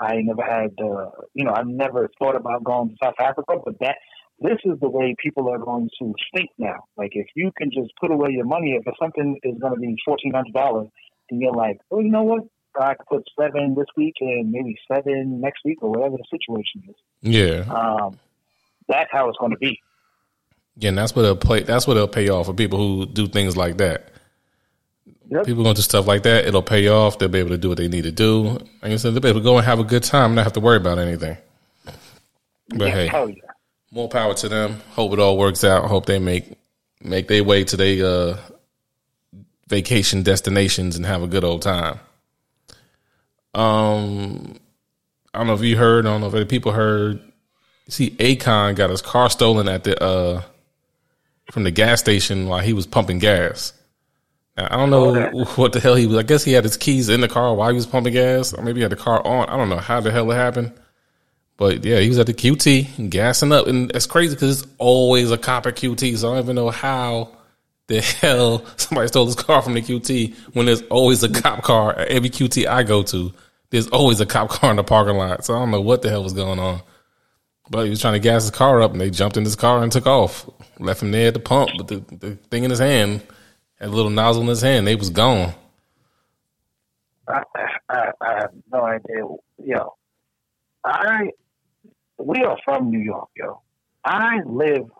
[0.00, 3.54] I, I never had, uh, you know, I've never thought about going to South Africa.
[3.64, 3.96] But that
[4.40, 6.84] this is the way people are going to think now.
[6.96, 9.96] Like if you can just put away your money, if something is going to be
[10.04, 10.88] fourteen hundred dollars,
[11.30, 12.44] and you're like, oh, you know what?
[12.78, 16.82] I could put seven this week and maybe seven next week or whatever the situation
[16.88, 16.94] is.
[17.22, 17.64] Yeah.
[17.74, 18.18] Um,
[18.88, 19.80] that's how it's going to be.
[20.76, 21.64] Yeah, and that's what it'll play.
[21.64, 24.12] That's what it'll pay off for people who do things like that.
[25.30, 25.44] Yep.
[25.44, 26.46] People going to do stuff like that.
[26.46, 27.18] It'll pay off.
[27.18, 28.42] They'll be able to do what they need to do.
[28.82, 30.54] Like I said, they'll be able to go and have a good time, not have
[30.54, 31.36] to worry about anything.
[32.70, 33.32] But yeah, hey, yeah.
[33.90, 34.80] more power to them.
[34.90, 35.84] Hope it all works out.
[35.84, 36.56] Hope they make
[37.02, 38.38] make their way to their uh,
[39.68, 42.00] vacation destinations and have a good old time.
[43.54, 44.56] Um,
[45.32, 46.06] I don't know if you heard.
[46.06, 47.20] I don't know if any people heard.
[47.88, 50.42] See, Akon got his car stolen at the uh,
[51.50, 53.72] from the gas station while he was pumping gas.
[54.58, 56.16] I don't know what the hell he was.
[56.16, 58.62] I guess he had his keys in the car while he was pumping gas, or
[58.62, 59.48] maybe he had the car on.
[59.48, 60.72] I don't know how the hell it happened.
[61.56, 65.30] But yeah, he was at the QT gassing up, and it's crazy because it's always
[65.30, 66.16] a cop at QT.
[66.18, 67.36] So I don't even know how
[67.86, 71.96] the hell somebody stole his car from the QT when there's always a cop car
[71.96, 73.32] at every QT I go to.
[73.70, 75.44] There's always a cop car in the parking lot.
[75.44, 76.80] So I don't know what the hell was going on.
[77.70, 79.82] But he was trying to gas his car up, and they jumped in his car
[79.82, 80.48] and took off.
[80.78, 83.22] Left him there at the pump with the, the thing in his hand
[83.80, 84.86] a little nozzle in his hand.
[84.86, 85.54] They was gone.
[87.28, 87.42] I,
[87.88, 89.24] I, I have no idea.
[89.64, 89.94] Yo,
[90.84, 91.30] I
[92.18, 93.60] we are from New York, yo.
[94.04, 94.90] I live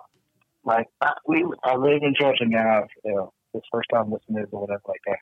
[0.64, 1.45] like I, we.
[1.64, 2.87] I live in Georgia now.
[3.05, 5.19] You know, it's first time listeners or whatever like that.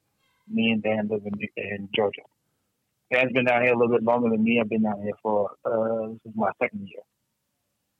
[0.48, 2.22] Me and Dan live in, in Georgia.
[3.12, 4.58] Dan's been down here a little bit longer than me.
[4.60, 7.02] I've been down here for uh, this is my second year.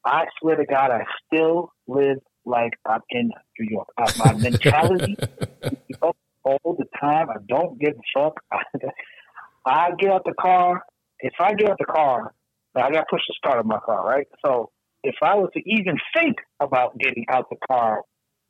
[0.05, 3.89] I swear to God, I still live like I'm in New York.
[3.99, 5.17] Uh, my mentality
[6.03, 7.29] up all the time.
[7.29, 8.41] I don't give a fuck.
[9.67, 10.83] I, get out the car.
[11.19, 12.33] If I get out the car,
[12.75, 14.27] I got to push the start of my car, right?
[14.45, 14.71] So
[15.03, 18.03] if I was to even think about getting out the car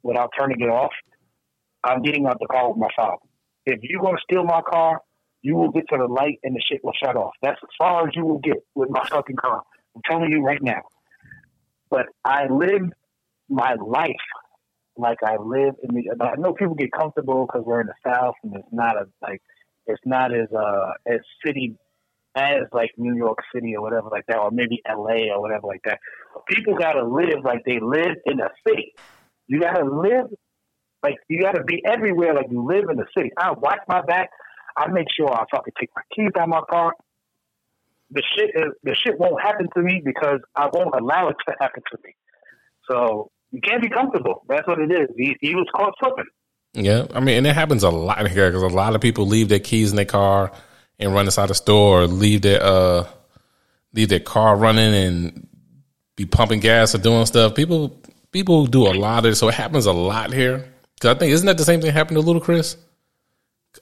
[0.02, 0.92] without turning it off,
[1.84, 3.22] I'm getting out the car with my father.
[3.64, 5.00] If you're going to steal my car,
[5.42, 7.32] you will get to the light and the shit will shut off.
[7.40, 9.62] That's as far as you will get with my fucking car.
[9.94, 10.82] I'm telling you right now.
[11.88, 12.90] But I live
[13.48, 14.14] my life
[14.96, 16.24] like I live in the.
[16.24, 19.42] I know people get comfortable because we're in the South and it's not a like
[19.86, 21.76] it's not as uh as city
[22.34, 25.82] as like New York City or whatever like that, or maybe LA or whatever like
[25.84, 25.98] that.
[26.48, 28.94] People gotta live like they live in a city.
[29.46, 30.26] You gotta live
[31.02, 33.30] like you gotta be everywhere like you live in the city.
[33.36, 34.30] I watch my back.
[34.76, 36.92] I make sure I fucking take my keys out of my car.
[38.10, 41.54] The shit is, the shit won't happen to me because I won't allow it to
[41.60, 42.14] happen to me.
[42.90, 44.44] So you can't be comfortable.
[44.50, 45.08] That's what it is.
[45.16, 46.26] He, he was caught slipping.
[46.74, 49.48] Yeah, I mean, and it happens a lot here because a lot of people leave
[49.48, 50.52] their keys in their car
[50.98, 53.06] and run inside the store, or leave their uh
[53.94, 55.48] leave their car running and
[56.16, 57.54] be pumping gas or doing stuff.
[57.54, 57.98] People
[58.30, 60.70] people do a lot of it, so it happens a lot here.
[60.96, 62.76] Because I think isn't that the same thing happened to Ludacris?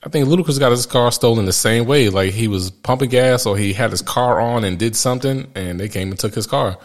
[0.05, 2.11] I think Ludacris got his car stolen the same way.
[2.11, 5.81] Like he was pumping gas or he had his car on and did something, and
[5.81, 6.79] they came and took his car.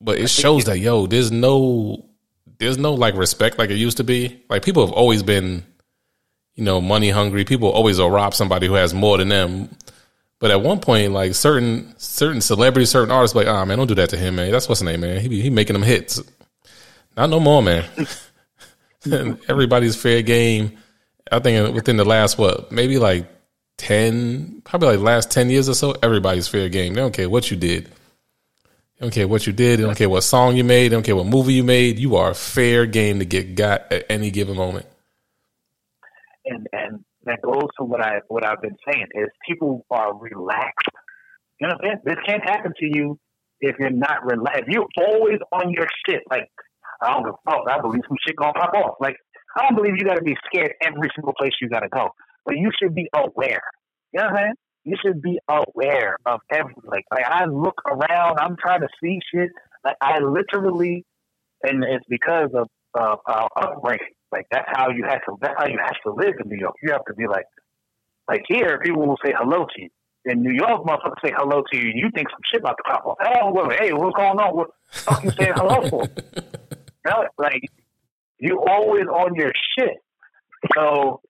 [0.00, 2.04] But it shows that yo, there's no
[2.58, 4.42] there's no like respect like it used to be.
[4.48, 5.64] Like people have always been,
[6.54, 7.44] you know, money hungry.
[7.44, 9.70] People always will rob somebody who has more than them.
[10.40, 13.88] But at one point, like certain certain celebrities, certain artists, like, ah, oh, man, don't
[13.88, 14.52] do that to him, man.
[14.52, 15.20] That's what's the name, man.
[15.20, 16.20] He be, he making them hits.
[17.16, 17.84] Not no more, man.
[19.48, 20.78] Everybody's fair game.
[21.30, 23.26] I think within the last what, maybe like
[23.76, 26.94] ten, probably like last ten years or so, everybody's fair game.
[26.94, 27.90] They don't care what you did.
[28.98, 29.78] They don't care what you did.
[29.78, 30.88] They don't care what song you made.
[30.88, 32.00] They don't care what movie you made.
[32.00, 34.86] You are a fair game to get got at any given moment.
[36.44, 40.88] And and that goes to what I what I've been saying is people are relaxed.
[41.60, 42.16] You know, what I'm saying?
[42.16, 43.18] this can't happen to you
[43.60, 44.64] if you're not relaxed.
[44.66, 46.22] You're always on your shit.
[46.28, 46.50] Like
[47.00, 47.68] I don't give a fuck.
[47.70, 48.94] I believe some shit gonna pop off.
[49.00, 49.14] Like
[49.56, 52.10] I don't believe you got to be scared every single place you got to go,
[52.44, 53.62] but you should be aware.
[54.12, 54.54] You know what I'm saying?
[54.88, 56.82] You should be aware of everything.
[56.86, 59.50] Like, like I look around, I'm trying to see shit.
[59.84, 61.04] Like I literally,
[61.62, 64.14] and it's because of uh, our upbringing.
[64.32, 65.36] Like that's how you have to.
[65.40, 66.74] That's how you have to live in New York.
[66.82, 67.44] You have to be like,
[68.28, 69.88] like here, people will say hello to you.
[70.24, 71.92] In New York, motherfuckers say hello to you.
[71.94, 73.16] You think some shit about to pop off.
[73.24, 74.56] Oh, hey, what's going on?
[74.56, 76.04] What the fuck you saying hello for?
[77.06, 77.62] you like
[78.38, 79.96] you always on your shit.
[80.74, 81.20] So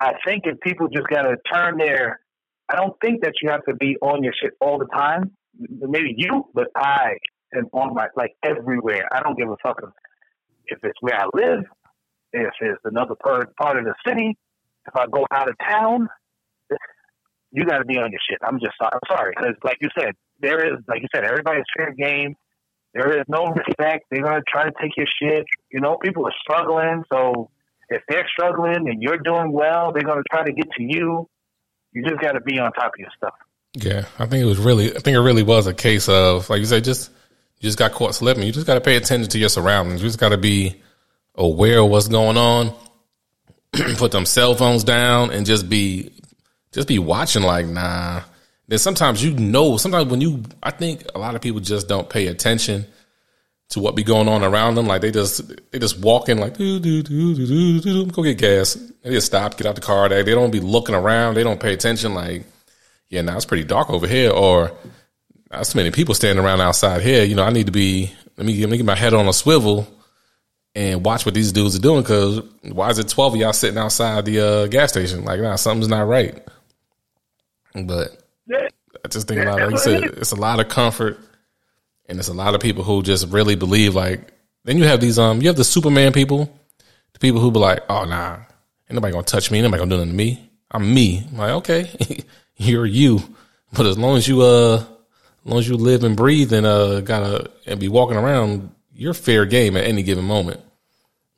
[0.00, 2.20] I think if people just gotta turn their
[2.68, 5.32] I don't think that you have to be on your shit all the time.
[5.58, 7.14] Maybe you, but I
[7.54, 9.06] am on my like everywhere.
[9.12, 9.80] I don't give a fuck
[10.66, 11.64] if it's where I live,
[12.32, 14.36] if it's another part part of the city,
[14.86, 16.08] if I go out of town.
[17.52, 18.38] You got to be on your shit.
[18.42, 21.92] I'm just I'm sorry because, like you said, there is like you said, everybody's fair
[21.92, 22.34] game.
[22.94, 24.06] There is no respect.
[24.10, 25.44] They're gonna try to take your shit.
[25.70, 27.50] You know, people are struggling, so
[27.90, 31.28] if they're struggling and you're doing well, they're gonna try to get to you
[31.94, 33.34] you just got to be on top of your stuff.
[33.74, 36.60] Yeah, I think it was really, I think it really was a case of, like
[36.60, 37.10] you said, just
[37.60, 38.44] you just got caught slipping.
[38.44, 40.02] You just got to pay attention to your surroundings.
[40.02, 40.82] You just got to be
[41.34, 42.72] aware of what's going on.
[43.96, 46.12] Put them cell phones down and just be,
[46.72, 47.42] just be watching.
[47.42, 48.22] Like, nah.
[48.68, 49.76] Then sometimes you know.
[49.76, 52.86] Sometimes when you, I think a lot of people just don't pay attention
[53.70, 54.86] to what be going on around them.
[54.86, 58.74] Like they just they just like do do do go get gas.
[59.02, 60.08] They just stop, get out the car.
[60.08, 61.34] They they don't be looking around.
[61.34, 62.14] They don't pay attention.
[62.14, 62.44] Like
[63.08, 64.72] yeah, now it's pretty dark over here, or
[65.50, 67.24] that's too many people standing around outside here.
[67.24, 69.32] You know, I need to be let me let me get my head on a
[69.32, 69.86] swivel
[70.74, 72.02] and watch what these dudes are doing.
[72.02, 75.24] Because why is it twelve of y'all sitting outside the uh, gas station?
[75.24, 76.42] Like, nah, something's not right.
[77.74, 78.22] But
[79.04, 79.60] I just think a lot.
[79.60, 81.18] Like you said, it's a lot of comfort
[82.06, 84.32] and it's a lot of people who just really believe like.
[84.64, 86.52] Then you have these um, you have the Superman people,
[87.12, 89.90] the people who be like, oh nah, ain't nobody gonna touch me, ain't nobody gonna
[89.90, 90.50] do nothing to me.
[90.70, 91.26] I'm me.
[91.30, 92.24] I'm like, okay,
[92.56, 93.20] you're you,
[93.72, 97.00] but as long as you uh, as long as you live and breathe and uh,
[97.00, 100.60] gotta and be walking around, you're fair game at any given moment.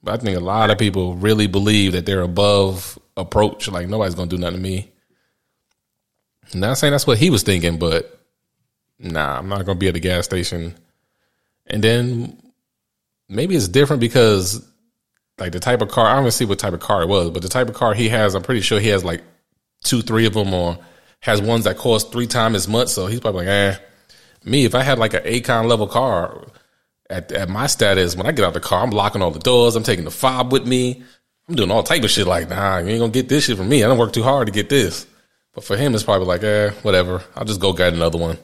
[0.03, 3.69] But I think a lot of people really believe that they're above approach.
[3.69, 4.93] Like nobody's gonna do nothing to me.
[6.55, 8.16] not saying that's what he was thinking, but
[8.99, 10.75] nah, I'm not going to be at the gas station.
[11.67, 12.39] And then
[13.29, 14.67] maybe it's different because
[15.39, 17.31] like the type of car, I don't even see what type of car it was,
[17.31, 19.23] but the type of car he has, I'm pretty sure he has like
[19.85, 20.79] two, three of them or
[21.21, 22.89] has ones that cost three times as much.
[22.89, 23.77] So he's probably like, eh,
[24.45, 26.47] me, if I had like an Akon level car
[27.11, 29.77] at, at my status, when I get out the car, I'm locking all the doors.
[29.77, 31.03] I'm taking the fob with me.
[31.49, 33.69] I'm doing all type of shit like, nah, you ain't gonna get this shit from
[33.69, 33.85] me.
[33.85, 35.07] I don't work too hard to get this.
[35.53, 37.23] But for him, it's probably like, eh, whatever.
[37.35, 38.39] I'll just go get another one.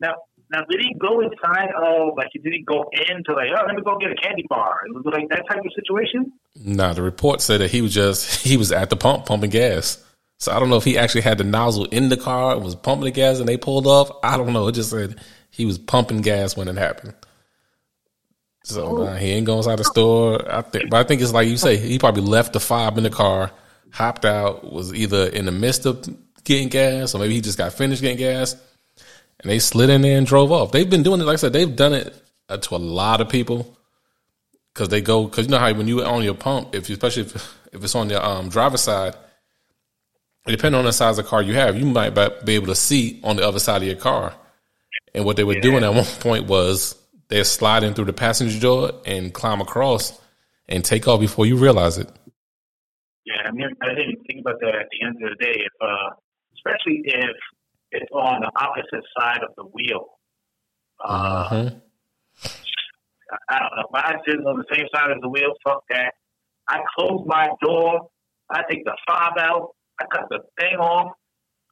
[0.00, 0.14] Now,
[0.50, 2.28] now, did he go inside of like?
[2.32, 3.48] Did he go into like?
[3.56, 4.80] Oh, let me go get a candy bar.
[4.86, 6.32] It was like that type of situation.
[6.54, 10.04] Nah, the report said that he was just he was at the pump pumping gas.
[10.38, 12.74] So I don't know if he actually had the nozzle in the car and was
[12.74, 14.10] pumping the gas and they pulled off.
[14.22, 14.68] I don't know.
[14.68, 15.18] It just said
[15.50, 17.14] he was pumping gas when it happened.
[18.64, 20.40] So uh, he ain't going inside the store.
[20.50, 21.76] I think, but I think it's like you say.
[21.76, 23.50] He probably left the fob in the car,
[23.90, 26.06] hopped out, was either in the midst of
[26.44, 28.56] getting gas or maybe he just got finished getting gas,
[29.44, 30.72] and they slid in there and drove off.
[30.72, 32.16] They've been doing it, like I said, they've done it
[32.48, 33.76] uh, to a lot of people
[34.72, 37.24] because they go because you know how when you on your pump, if you, especially
[37.24, 37.34] if
[37.72, 39.14] if it's on the um, driver's side,
[40.46, 42.10] depending on the size of the car you have, you might
[42.44, 44.34] be able to see on the other side of your car.
[45.14, 45.60] And what they were yeah.
[45.60, 46.96] doing at one point was
[47.28, 50.18] they're sliding through the passenger door and climb across
[50.68, 52.08] and take off before you realize it.
[53.26, 55.52] Yeah, I mean, I didn't think about that at the end of the day.
[55.52, 56.14] If, uh,
[56.56, 57.36] especially if
[57.94, 60.18] it's on the opposite side of the wheel.
[61.02, 61.78] Uh, mm-hmm.
[63.48, 63.88] I, don't know.
[63.90, 65.54] My is on the same side as the wheel.
[65.64, 66.14] Fuck that.
[66.68, 68.08] I close my door.
[68.50, 69.74] I take the fob out.
[70.00, 71.12] I cut the thing off.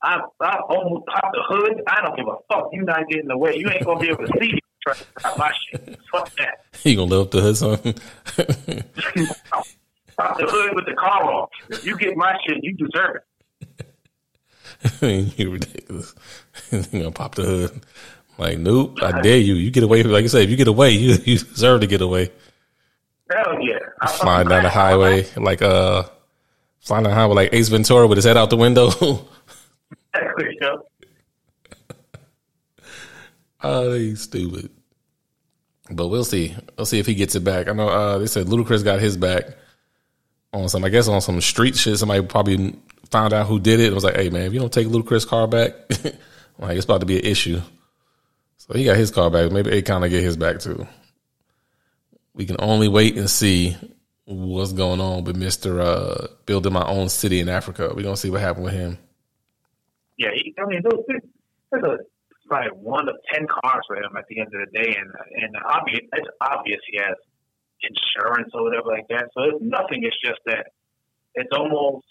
[0.02, 1.82] I, I almost popped the hood.
[1.86, 2.70] I don't give a fuck.
[2.72, 3.56] You not getting away.
[3.56, 5.98] You ain't gonna be able to see Try to pop my shit.
[6.10, 6.64] Fuck that.
[6.82, 7.78] You gonna lift the hood, son?
[10.16, 11.50] pop the hood with the car off.
[11.70, 13.22] If you get my shit, you deserve it.
[15.00, 16.14] you ridiculous.
[16.70, 17.86] you gonna pop the hood.
[18.38, 19.54] Like, nope, I dare you.
[19.54, 20.02] You get away.
[20.02, 22.30] Like I said, if you get away, you, you deserve to get away.
[23.30, 23.78] Hell yeah.
[24.18, 26.04] Flying down the highway, like, uh,
[26.80, 28.90] flying down the highway like Ace Ventura with his head out the window.
[33.64, 34.70] Oh, he's stupid.
[35.90, 36.54] But we'll see.
[36.76, 37.68] We'll see if he gets it back.
[37.68, 39.44] I know uh, they said Ludacris got his back
[40.52, 41.98] on some, I guess, on some street shit.
[41.98, 42.76] Somebody probably
[43.10, 43.86] found out who did it.
[43.86, 45.72] It was like, hey, man, if you don't take Ludacris' car back,
[46.58, 47.60] like it's about to be an issue.
[48.58, 49.50] So he got his car back.
[49.50, 50.86] Maybe they kind of get his back too.
[52.34, 53.76] We can only wait and see
[54.24, 57.92] what's going on with Mister uh, building my own city in Africa.
[57.94, 58.98] We're gonna see what happened with him.
[60.16, 61.98] Yeah, he, I mean, there's
[62.46, 65.10] probably one of ten cars for him at the end of the day, and
[65.42, 67.16] and obvious, it's obvious he has
[67.82, 69.28] insurance or whatever like that.
[69.34, 70.04] So it's nothing.
[70.04, 70.66] It's just that
[71.34, 72.06] it's almost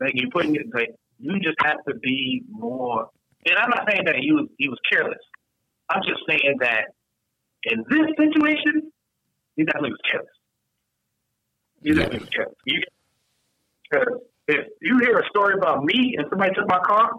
[0.00, 3.08] like you're putting it like you just have to be more.
[3.46, 5.18] And I'm not saying that he was he was careless.
[5.90, 6.94] I'm just saying that
[7.64, 8.90] in this situation,
[9.56, 10.28] he definitely was careless.
[11.82, 12.54] He definitely was careless.
[13.90, 17.10] Because if you hear a story about me and somebody took my car,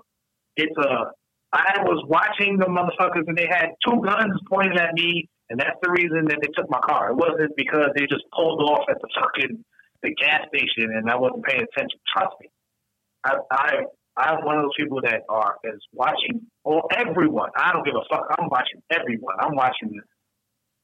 [0.58, 1.12] it's a
[1.54, 5.78] I was watching the motherfuckers and they had two guns pointed at me, and that's
[5.82, 7.12] the reason that they took my car.
[7.12, 9.64] It wasn't because they just pulled off at the fucking
[10.04, 12.00] the gas station and I wasn't paying attention.
[12.16, 12.50] Trust me,
[13.26, 13.72] I I
[14.18, 17.50] I'm one of those people that are is watching or everyone.
[17.58, 18.26] I don't give a fuck.
[18.38, 19.36] I'm watching everyone.
[19.40, 19.92] I'm watching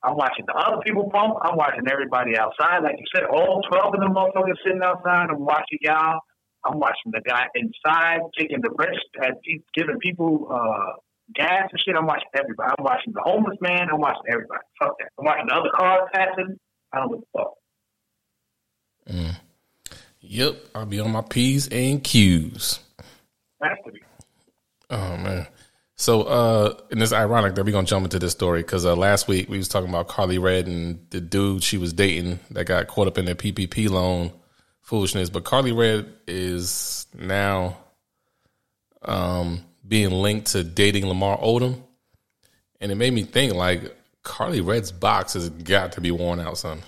[0.04, 1.38] I'm watching the other people pump.
[1.44, 2.82] I'm watching everybody outside.
[2.84, 5.30] Like you said, all 12 of them motherfuckers sitting outside.
[5.30, 6.20] I'm watching y'all.
[6.66, 10.94] I'm watching the guy inside taking the rest, He's giving people uh,
[11.34, 11.96] gas and shit.
[11.96, 12.74] I'm watching everybody.
[12.78, 13.88] I'm watching the homeless man.
[13.92, 14.62] I'm watching everybody.
[14.80, 15.10] Fuck that.
[15.18, 16.60] I'm watching the other cars passing.
[16.94, 17.54] I don't give a fuck.
[19.10, 19.36] Mm.
[20.22, 22.80] Yep, I'll be on my P's and Q's.
[23.64, 24.02] Has to be.
[24.90, 25.48] Oh man.
[25.96, 29.28] So, uh, and it's ironic that we're gonna jump into this story because uh, last
[29.28, 32.88] week we was talking about Karlie Redd and the dude she was dating that got
[32.88, 34.32] caught up in the PPP loan
[34.92, 35.30] foolishness.
[35.30, 37.78] But Karlie Redd is now
[39.02, 41.82] um, being linked to dating Lamar Odom,
[42.82, 46.58] and it made me think like Karlie Redd's box has got to be worn out,
[46.58, 46.82] son.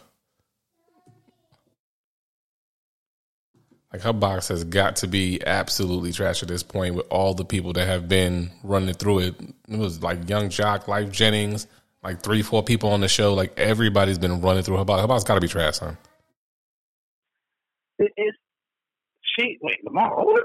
[3.94, 7.46] Like her box has got to be absolutely trash at this point with all the
[7.46, 9.36] people that have been running through it.
[9.70, 11.68] It was like Yung Joc, Lyfe Jennings,
[12.04, 13.34] like three, four people on the show.
[13.34, 15.00] Like everybody's been running through her box.
[15.00, 15.98] Her box got to be trash, son.
[18.00, 18.34] It is
[19.22, 20.44] she wait, Lamar Odom?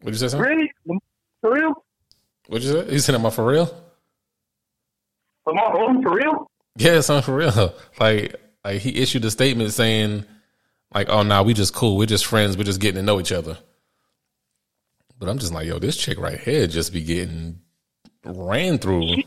[0.00, 0.40] What'd you say, son?
[0.40, 0.72] Really?
[1.40, 1.84] For real?
[2.48, 2.92] What'd you say?
[2.92, 3.74] You said am I for real?
[5.46, 6.50] Lamar Odom for real?
[6.76, 7.74] Yeah, son, for real.
[8.00, 10.24] Like like he issued a statement saying
[10.92, 13.32] like, oh nah, we just cool, we're just friends, we're just getting to know each
[13.32, 13.58] other.
[15.18, 17.60] But I'm just like, yo, this chick right here just be getting
[18.24, 19.02] ran through.
[19.02, 19.26] She,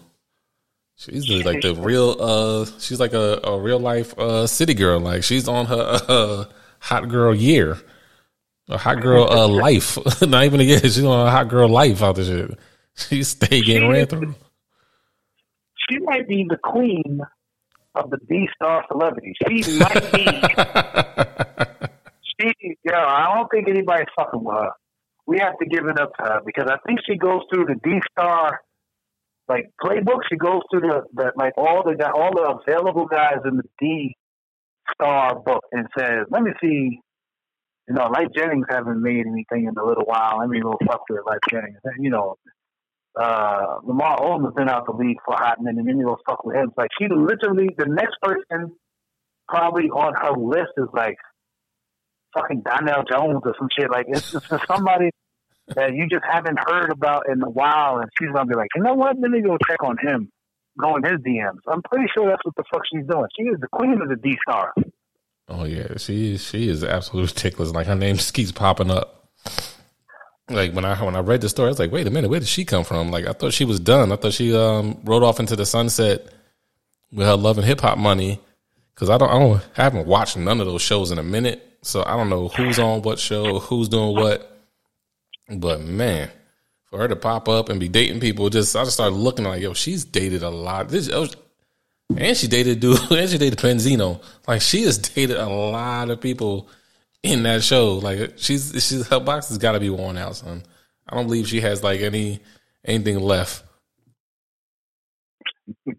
[1.00, 5.00] She's like the real uh she's like a, a real life uh city girl.
[5.00, 6.46] Like she's on her uh
[6.80, 7.78] hot girl year.
[8.68, 9.98] A hot girl uh life.
[10.22, 12.60] Not even a year, she's on a hot girl life out there shit.
[12.96, 14.36] She's staying getting ran through.
[15.90, 17.22] She might be the queen
[17.96, 19.34] of the D star celebrity.
[19.48, 20.26] She might be
[22.42, 24.72] she yo, I don't think anybody's fucking with her.
[25.26, 27.76] We have to give it up to her because I think she goes through the
[27.76, 28.60] D star
[29.50, 30.20] like playbook.
[30.30, 34.16] She goes through the, the like all the all the available guys in the D
[34.94, 37.02] star book and says, "Let me see."
[37.88, 40.38] You know, Lyfe Jennings haven't made anything in a little while.
[40.40, 41.80] Let me go fuck with Lyfe Jennings.
[41.84, 42.36] And, you know,
[43.20, 45.84] uh, Lamar Odom has been out the league for a hot minute.
[45.84, 46.68] Let me go fuck with him.
[46.70, 48.76] It's like she literally the next person
[49.48, 51.18] probably on her list is like
[52.36, 53.90] fucking Donell Jones or some shit.
[53.90, 55.10] Like it's just somebody
[55.76, 58.84] that you just haven't heard about in a while, and she's gonna be like, you
[58.84, 59.20] know what?
[59.20, 60.32] Let me go check on him,
[60.80, 61.60] go in his DMs.
[61.68, 63.28] I'm pretty sure that's what the fuck she's doing.
[63.38, 64.74] She is the queen of the D star.
[65.48, 67.74] Oh yeah, she is, she is absolutely ridiculous.
[67.74, 69.30] Like her name just keeps popping up.
[70.50, 72.40] Like when I when I read the story, I was like, wait a minute, where
[72.40, 73.12] did she come from?
[73.12, 74.12] Like I thought she was done.
[74.12, 76.28] I thought she um rode off into the sunset
[77.12, 78.40] with her love and hip hop money.
[78.96, 81.66] Cause I don't I don't I haven't watched none of those shows in a minute.
[81.82, 84.46] So I don't know who's on what show, who's doing what.
[85.50, 86.30] But man,
[86.86, 89.62] for her to pop up and be dating people, just I just started looking like,
[89.62, 90.90] yo, she's dated a lot.
[90.90, 91.10] This
[92.16, 94.22] and she dated dude, and she dated Benzino.
[94.48, 96.68] Like she has dated a lot of people
[97.24, 97.96] in that show.
[97.96, 100.64] Like she's she's her box has got to be worn out, son.
[101.08, 102.40] I don't believe she has like any
[102.86, 103.64] anything left.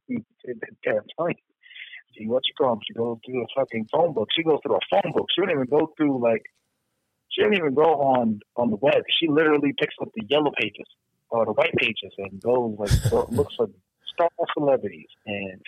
[2.21, 2.79] See what you?
[2.87, 4.29] She goes through a fucking phone book.
[4.37, 5.27] She goes through a phone book.
[5.35, 6.43] She don't even go through like
[7.31, 9.03] she didn't even go on on the web.
[9.21, 10.87] She literally picks up the yellow pages
[11.31, 13.69] or the white pages and goes like looks for
[14.13, 15.61] star celebrities and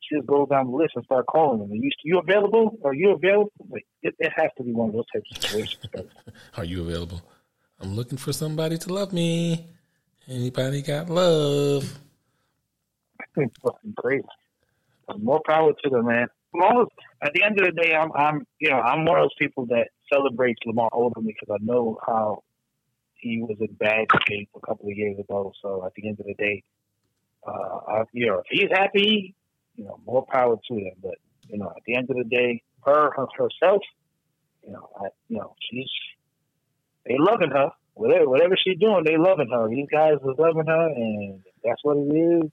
[0.00, 1.72] she just goes down the list and start calling them.
[1.72, 2.78] Are you, you available?
[2.84, 3.52] Are you available?
[3.70, 5.86] Like, it, it has to be one of those types of situations.
[6.56, 7.20] Are you available?
[7.80, 9.66] I'm looking for somebody to love me.
[10.26, 11.98] Anybody got love?
[13.36, 14.24] It's fucking crazy.
[15.18, 16.28] More power to them, man.
[16.54, 16.92] Almost,
[17.22, 19.66] at the end of the day, I'm, I'm, you know, I'm one of those people
[19.66, 22.42] that celebrates Lamar Odom because I know how
[23.14, 25.52] he was in bad shape a couple of years ago.
[25.62, 26.62] So at the end of the day,
[27.46, 29.34] uh, I, you know, if he's happy,
[29.74, 30.94] you know, more power to him.
[31.02, 31.14] But
[31.48, 33.82] you know, at the end of the day, her, her herself,
[34.64, 35.88] you know, I, you know, she's
[37.06, 37.70] they loving her.
[37.94, 39.68] Whatever whatever she's doing, they loving her.
[39.68, 42.50] These guys are loving her, and that's what it is.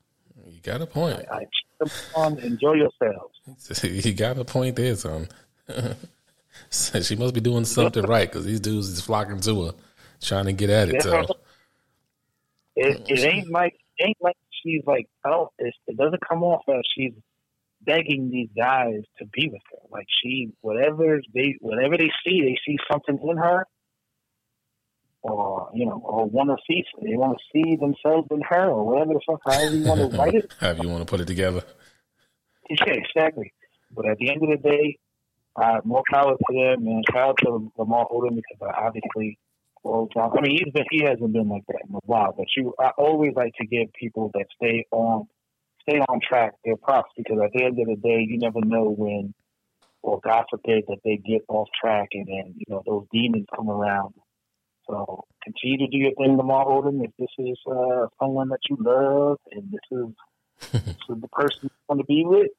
[0.47, 1.25] You got a point.
[1.31, 1.45] I,
[1.81, 3.83] I on, enjoy yourselves.
[3.83, 5.27] you got a point there, son.
[6.69, 9.71] she must be doing something right because these dudes is flocking to her,
[10.21, 11.01] trying to get at it.
[11.01, 11.25] So.
[12.75, 16.81] It, it ain't like ain't like she's like oh it, it doesn't come off as
[16.93, 17.13] she's
[17.85, 19.79] begging these guys to be with her.
[19.89, 23.65] Like she whatever they whatever they see, they see something in her,
[25.21, 28.85] or you know, or want to see they want to see themselves in her, or
[28.85, 30.53] whatever the fuck however you want to write it.
[30.59, 31.63] However you want to put it together.
[32.69, 33.53] Yeah, exactly.
[33.91, 34.97] But at the end of the day,
[35.55, 39.37] uh, more power to them, and power to Lamar Odom because uh, obviously,
[39.83, 42.33] well, I mean, he's been he hasn't been like that in a while.
[42.37, 45.27] But you, I always like to give people that stay on
[45.87, 48.89] stay on track their props because at the end of the day, you never know
[48.97, 49.33] when,
[50.01, 53.69] or God forbid, that they get off track and then you know those demons come
[53.69, 54.13] around.
[54.89, 57.03] So continue to do your thing, Lamar Odom.
[57.03, 61.59] If this is uh, someone that you love and this is, this is the person
[61.63, 62.49] you want to be with,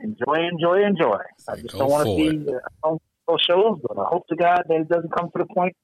[0.00, 1.20] enjoy, enjoy, enjoy.
[1.48, 2.52] I just don't want to see
[2.84, 2.96] uh,
[3.28, 5.76] those shows, but I hope to God that it doesn't come to the point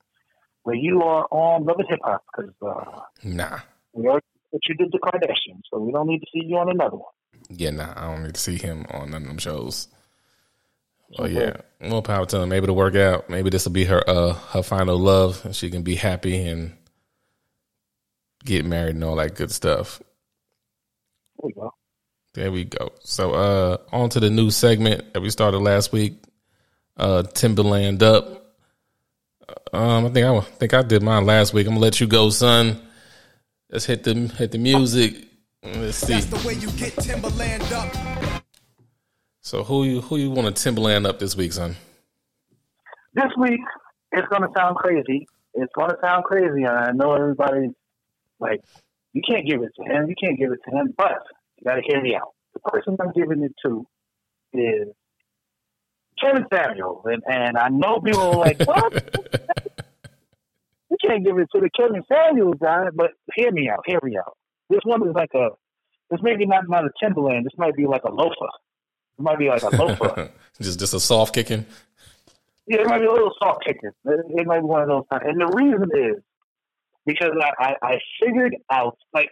[0.63, 3.61] where you are on Love and Hip Hop because uh, nah,
[3.93, 6.71] we already what you did to Kardashian, so we don't need to see you on
[6.71, 7.13] another one.
[7.49, 9.89] Yeah, nah, I don't need to see him on none of them shows.
[11.19, 12.49] Well, yeah, more power to him.
[12.49, 13.29] Maybe to work out.
[13.29, 16.77] Maybe this will be her uh her final love, and she can be happy and
[18.45, 20.01] get married and all that good stuff.
[21.41, 21.73] There we go.
[22.35, 22.93] There we go.
[23.01, 26.15] So uh on to the new segment that we started last week.
[26.97, 28.55] Uh Timberland up.
[29.73, 31.67] Um I think I I think I did mine last week.
[31.67, 32.81] I'm gonna let you go, son.
[33.71, 35.15] Let's hit the hit the music.
[35.63, 36.15] Let's see.
[36.15, 38.43] That's the way you get Timberland up.
[39.41, 41.77] So who you who you want to Timberland up this week, son?
[43.15, 43.61] This week
[44.13, 45.27] it's gonna sound crazy.
[45.55, 47.73] It's gonna sound crazy, and I know everybody's
[48.39, 48.61] like,
[49.13, 51.23] you can't give it to him, you can't give it to him, but
[51.61, 52.33] you got to hear me out.
[52.55, 53.87] The person I'm giving it to
[54.53, 54.89] is
[56.21, 58.93] Kevin Samuels, and and I know people are like, what?
[60.91, 63.81] you can't give it to the Kevin Samuels guy, but hear me out.
[63.87, 64.37] Hear me out.
[64.69, 65.51] This one is like a.
[66.11, 67.47] This maybe not not a Timberland.
[67.47, 68.51] This might be like a loafer.
[69.19, 70.31] It might be like a loafer.
[70.61, 71.65] just just a soft kicking.
[72.67, 73.91] Yeah, it might be a little soft kicking.
[74.05, 75.23] It, it might be one of those times.
[75.27, 76.23] And the reason is
[77.07, 79.31] because I, I, I figured out like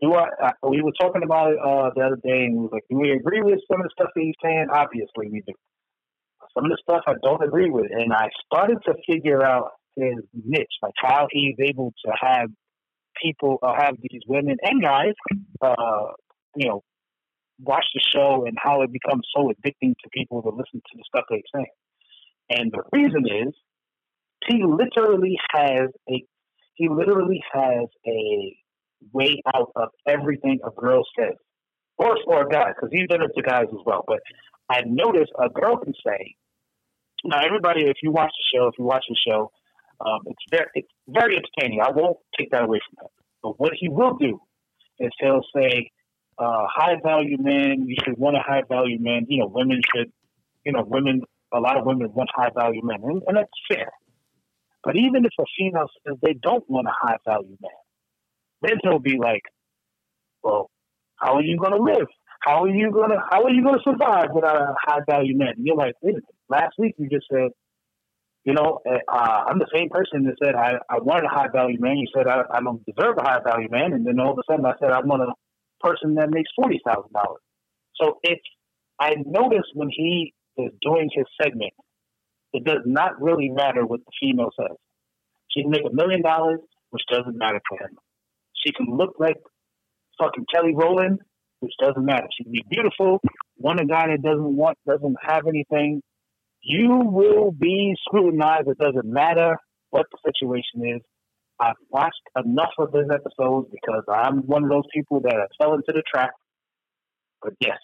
[0.00, 2.70] do I, I, we were talking about it uh, the other day, and we was
[2.72, 4.66] like, do we agree with some of the stuff that he's saying?
[4.72, 5.52] Obviously, we do.
[6.54, 10.16] Some of the stuff I don't agree with, and I started to figure out his
[10.34, 12.48] niche, like how he's able to have
[13.22, 15.14] people, uh, have these women and guys,
[15.62, 16.12] uh,
[16.56, 16.82] you know,
[17.60, 21.04] watch the show, and how it becomes so addicting to people to listen to the
[21.06, 21.66] stuff they're saying.
[22.48, 23.54] And the reason is,
[24.48, 26.24] he literally has a,
[26.74, 28.56] he literally has a
[29.12, 31.36] way out of everything a girl says
[32.00, 34.04] or or guys, because he's done it to guys as well.
[34.06, 34.20] But
[34.70, 36.34] I noticed a girl can say,
[37.24, 39.50] now everybody, if you watch the show, if you watch the show,
[40.00, 41.80] um, it's very it's very entertaining.
[41.82, 43.10] I won't take that away from him.
[43.42, 44.40] But what he will do
[44.98, 45.90] is he'll say,
[46.38, 49.26] uh, high value men, you should want a high value man.
[49.28, 50.10] You know, women should,
[50.64, 51.22] you know, women,
[51.52, 53.90] a lot of women want high value men, and, and that's fair.
[54.82, 57.70] But even if a female says they don't want a high value man,
[58.62, 59.42] then he'll be like,
[60.42, 60.70] well,
[61.16, 62.08] how are you going to live?
[62.40, 65.36] How are you going to, how are you going to survive without a high value
[65.36, 65.54] man?
[65.56, 66.16] And you're like, wait.
[66.48, 67.50] Last week you just said,
[68.44, 71.78] you know, uh, I'm the same person that said I, I wanted a high value
[71.78, 71.98] man.
[71.98, 73.92] You said I, I don't deserve a high value man.
[73.92, 75.32] And then all of a sudden I said I want a
[75.86, 77.06] person that makes $40,000.
[78.00, 78.42] So it's,
[78.98, 81.72] I notice when he is doing his segment,
[82.52, 84.76] it does not really matter what the female says.
[85.50, 87.98] She can make a million dollars, which doesn't matter to him.
[88.64, 89.36] She can look like
[90.18, 91.20] fucking Kelly Rowland,
[91.60, 92.26] which doesn't matter.
[92.36, 93.20] She can be beautiful,
[93.56, 96.02] want a guy that doesn't want, doesn't have anything.
[96.62, 98.68] You will be scrutinized.
[98.68, 99.56] It doesn't matter
[99.90, 101.02] what the situation is.
[101.58, 105.74] I've watched enough of his episodes because I'm one of those people that I fell
[105.74, 106.30] into the trap.
[107.42, 107.78] But yes,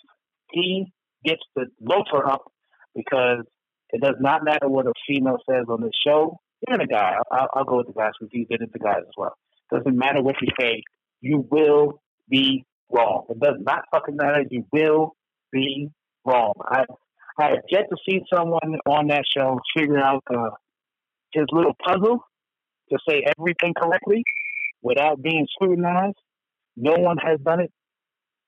[0.50, 0.86] he
[1.24, 2.44] gets the loafer up
[2.94, 3.44] because
[3.90, 6.38] it does not matter what a female says on this show.
[6.68, 9.00] Even a guy, I'll, I'll go with the guys because he did it to guys
[9.00, 9.34] as well.
[9.72, 10.82] Doesn't matter what you say,
[11.20, 13.26] you will be wrong.
[13.30, 14.44] It does not fucking matter.
[14.50, 15.16] You will
[15.52, 15.90] be
[16.24, 16.54] wrong.
[16.64, 16.84] I
[17.38, 20.50] I have yet to see someone on that show figure out uh,
[21.32, 22.20] his little puzzle
[22.90, 24.22] to say everything correctly
[24.82, 26.16] without being scrutinized.
[26.76, 27.72] No one has done it,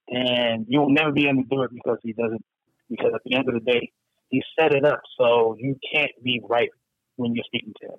[0.09, 2.45] and you will never be able to do it because he doesn't.
[2.89, 3.91] Because at the end of the day,
[4.31, 6.71] he set it up so you can't be right
[7.17, 7.99] when you're speaking to him.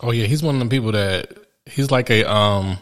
[0.00, 1.28] Oh yeah, he's one of the people that
[1.70, 2.78] he's like a um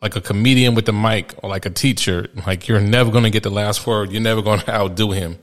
[0.00, 2.28] like a comedian with the mic or like a teacher.
[2.46, 4.12] Like you're never going to get the last word.
[4.12, 5.38] You're never going to outdo him.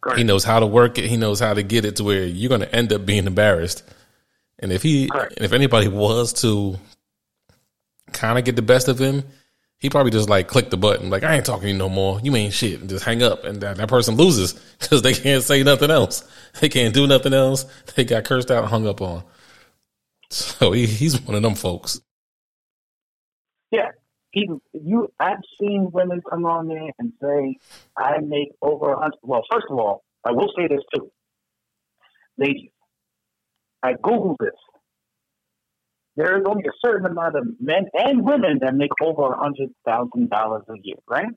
[0.00, 0.18] Correct.
[0.18, 1.04] He knows how to work it.
[1.04, 3.82] He knows how to get it to where you're going to end up being embarrassed.
[4.58, 5.34] And if he, Correct.
[5.36, 6.78] if anybody was to
[8.12, 9.24] kind of get the best of him,
[9.80, 12.20] he probably just like click the button, like I ain't talking to you no more.
[12.22, 15.42] You ain't shit, and just hang up, and that, that person loses because they can't
[15.42, 16.22] say nothing else.
[16.60, 17.64] They can't do nothing else.
[17.94, 19.24] They got cursed out, and hung up on.
[20.30, 22.00] So he, he's one of them folks.
[23.70, 23.90] Yeah,
[24.30, 25.12] he, you.
[25.18, 27.56] I've seen women come on there and say,
[27.96, 29.18] "I make over a hundred.
[29.22, 31.10] Well, first of all, I will say this too,
[32.38, 32.70] ladies.
[33.82, 34.54] I googled this
[36.16, 39.70] there is only a certain amount of men and women that make over a hundred
[39.86, 41.28] thousand dollars a year, right?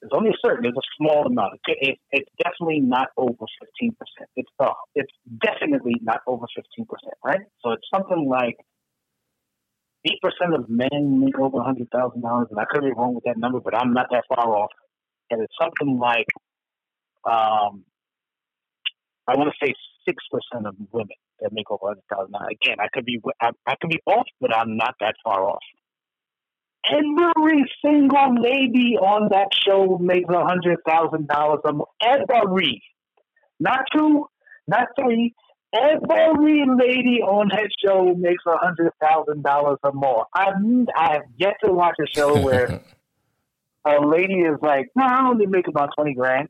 [0.00, 0.62] There's only a certain.
[0.62, 1.54] There's a small amount.
[1.68, 4.30] It, it, it's definitely not over fifteen percent.
[4.36, 7.40] It's uh, it's definitely not over fifteen percent, right?
[7.64, 8.56] So it's something like
[10.06, 13.14] eight percent of men make over a hundred thousand dollars, and I could be wrong
[13.14, 14.70] with that number, but I'm not that far off.
[15.30, 16.26] And it's something like,
[17.24, 17.84] um,
[19.28, 19.74] I want to say
[20.06, 22.56] six percent of women that make over hundred thousand dollars.
[22.62, 25.64] Again, I could be I, I could be off, but I'm not that far off.
[26.90, 31.88] Every single lady on that show makes a hundred thousand dollars a month.
[32.02, 32.82] Every,
[33.58, 34.26] not two,
[34.66, 35.34] not three.
[35.74, 40.26] Every lady on that show makes a hundred thousand dollars or more.
[40.34, 40.50] I
[40.96, 42.82] I have yet to watch a show where
[43.86, 46.48] a lady is like, "No, I only make about twenty grand."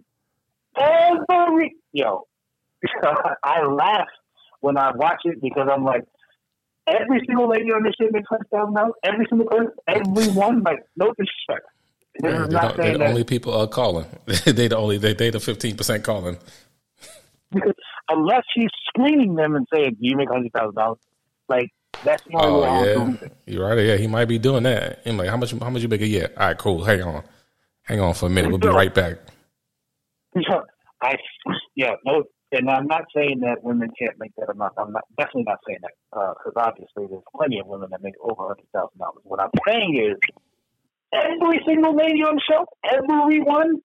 [0.76, 2.26] Every yo,
[3.44, 4.08] I laugh
[4.60, 6.04] when I watch it because I'm like,
[6.86, 8.92] every single lady on this shit makes hundred thousand dollars.
[9.04, 11.66] Every single person, everyone, like no disrespect.
[12.22, 14.06] Yeah, they're, they're the only people are calling.
[14.26, 16.38] they the only they they the fifteen percent calling.
[18.08, 20.98] Unless he's screening them and saying, "Do you make hundred thousand dollars?"
[21.48, 21.70] Like
[22.04, 23.28] that's the only oh, yeah.
[23.46, 23.78] You're right.
[23.78, 25.00] Yeah, he might be doing that.
[25.04, 25.52] And like, how much?
[25.52, 26.30] How much you make a year?
[26.36, 26.84] All right, cool.
[26.84, 27.22] Hang on,
[27.82, 28.50] hang on for a minute.
[28.50, 29.18] We'll be right back.
[30.34, 30.60] Yeah,
[31.02, 31.16] I
[31.76, 32.24] yeah no
[32.54, 34.74] and I'm not saying that women can't make that amount.
[34.78, 38.14] I'm not definitely not saying that because uh, obviously there's plenty of women that make
[38.20, 39.22] over hundred thousand dollars.
[39.24, 40.18] What I'm saying is,
[41.12, 43.80] every single lady on the show, everyone,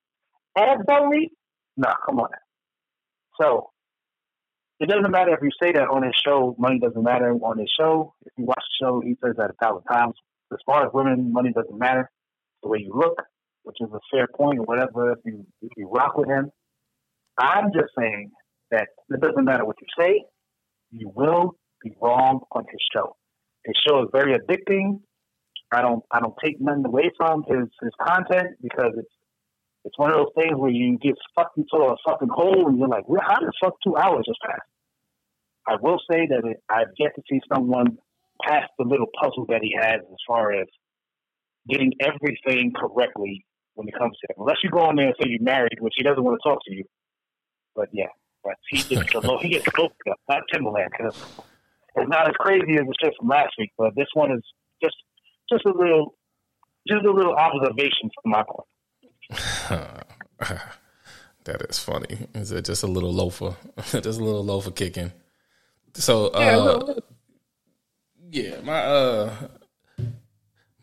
[0.58, 1.32] every
[1.78, 2.30] no, come on.
[3.40, 3.70] So
[4.80, 6.56] it doesn't matter if you say that on his show.
[6.60, 8.14] Money doesn't matter on his show.
[8.26, 10.16] If you watch the show, he says that a thousand times.
[10.52, 12.10] As far as women, money doesn't matter.
[12.64, 13.22] The way you look,
[13.64, 15.12] which is a fair point, or whatever.
[15.14, 16.52] If you if you rock with him,
[17.38, 18.32] I'm just saying
[18.72, 20.24] that it doesn't matter what you say,
[20.92, 23.16] you will be wrong on his show.
[23.66, 25.02] His show is very addicting.
[25.72, 29.14] I don't I don't take nothing away from his his content because it's
[29.86, 32.88] it's one of those things where you get fucked into a fucking hole and you're
[32.88, 34.62] like, well, how the fuck two hours just passed?
[35.68, 37.98] I will say that it, I've yet to see someone
[38.42, 40.68] pass the little puzzle that he has as far as
[41.70, 43.46] getting everything correctly
[43.76, 44.42] when it comes to him.
[44.42, 46.60] Unless you go on there and say you're married, which he doesn't want to talk
[46.66, 46.84] to you.
[47.76, 48.12] But yeah,
[48.44, 51.16] but he gets a little, he gets close to not Timberland because
[51.96, 53.72] it's not as crazy as the shit from last week.
[53.78, 54.44] But this one is
[54.82, 54.96] just
[55.52, 56.16] just a little
[56.88, 58.68] just a little observation from my part.
[61.44, 62.28] that is funny.
[62.34, 63.56] Is it just a little loafer?
[63.78, 65.12] just a little loafer kicking.
[65.94, 66.96] So uh,
[68.30, 69.48] yeah, my uh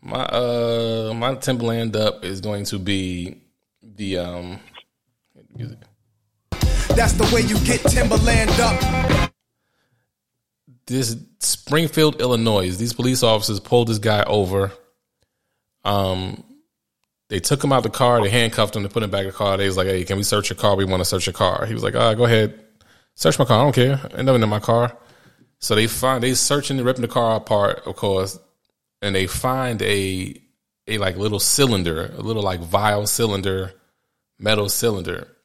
[0.01, 3.41] my uh my Timberland up is going to be
[3.81, 4.59] the um
[5.55, 5.79] music.
[6.97, 9.31] That's the way you get Timberland up.
[10.87, 12.75] This Springfield, Illinois.
[12.75, 14.71] These police officers pulled this guy over.
[15.85, 16.43] Um,
[17.29, 18.19] they took him out the car.
[18.19, 18.81] They handcuffed him.
[18.81, 19.57] They put him back in the car.
[19.57, 20.75] They was like, "Hey, can we search your car?
[20.75, 22.59] We want to search your car." He was like, "Ah, go ahead,
[23.13, 23.59] search my car.
[23.59, 24.01] I don't care.
[24.15, 24.97] Ain't nothing in my car."
[25.59, 28.39] So they find they searching, ripping the car apart, of course,
[29.03, 30.41] and they find a
[30.87, 33.71] a like little cylinder, a little like vial cylinder,
[34.39, 35.36] metal cylinder,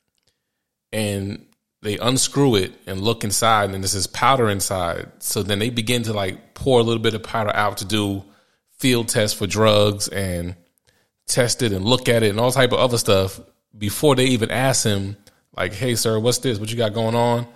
[0.92, 1.46] and
[1.82, 5.10] they unscrew it and look inside, and there's this powder inside.
[5.18, 8.24] So then they begin to like pour a little bit of powder out to do
[8.78, 10.56] field tests for drugs and
[11.26, 13.40] test it and look at it and all type of other stuff
[13.76, 15.16] before they even ask him,
[15.56, 16.58] like, "Hey, sir, what's this?
[16.58, 17.46] What you got going on?"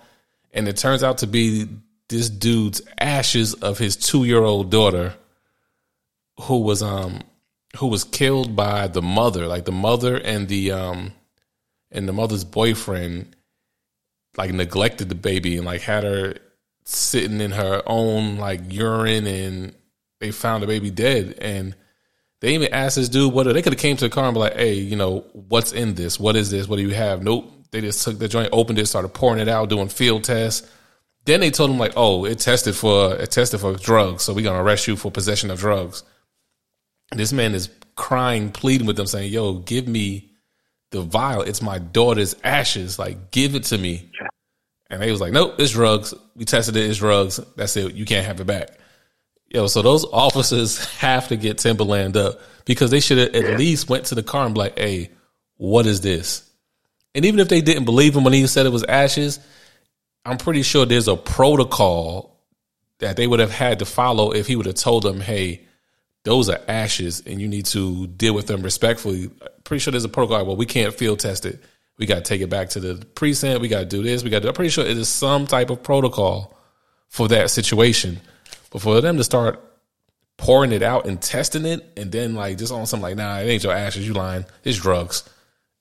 [0.53, 1.67] And it turns out to be
[2.09, 5.13] this dude's ashes of his two year old daughter
[6.41, 7.21] who was um
[7.77, 11.11] who was killed by the mother like the mother and the um
[11.91, 13.35] and the mother's boyfriend
[14.37, 16.35] like neglected the baby and like had her
[16.83, 19.75] sitting in her own like urine and
[20.19, 21.35] they found the baby dead.
[21.39, 21.75] And
[22.41, 24.39] they even asked this dude what they could have came to the car and be
[24.39, 26.19] like hey you know what's in this?
[26.19, 26.67] What is this?
[26.67, 27.23] What do you have?
[27.23, 27.53] Nope.
[27.71, 30.69] They just took the joint opened it started pouring it out doing field tests.
[31.25, 34.45] Then they told him like, oh, it tested for it tested for drugs, so we're
[34.45, 36.03] gonna arrest you for possession of drugs.
[37.11, 40.26] This man is crying, pleading with them, saying, "Yo, give me
[40.91, 41.41] the vial.
[41.41, 42.97] It's my daughter's ashes.
[42.97, 44.11] Like, give it to me."
[44.89, 46.13] And they was like, "Nope, it's drugs.
[46.35, 46.89] We tested it.
[46.89, 47.39] It's drugs.
[47.55, 47.93] That's it.
[47.93, 48.77] You can't have it back."
[49.49, 53.89] Yo, so those officers have to get Timberland up because they should have at least
[53.89, 55.11] went to the car and be like, "Hey,
[55.55, 56.43] what is this?"
[57.15, 59.39] And even if they didn't believe him when he said it was ashes,
[60.25, 62.43] I'm pretty sure there's a protocol
[62.99, 65.65] that they would have had to follow if he would have told them, "Hey,
[66.23, 69.29] those are ashes, and you need to deal with them respectfully."
[69.67, 70.45] Pretty sure there's a protocol.
[70.45, 71.61] Well, we can't field test it.
[71.97, 73.61] We got to take it back to the precinct.
[73.61, 74.23] We got to do this.
[74.23, 74.41] We got.
[74.43, 76.57] to I'm pretty sure it is some type of protocol
[77.09, 78.19] for that situation.
[78.71, 79.61] But for them to start
[80.37, 83.47] pouring it out and testing it, and then like just on something like, "Nah, it
[83.47, 84.07] ain't your ashes.
[84.07, 84.45] You lying.
[84.63, 85.27] It's drugs."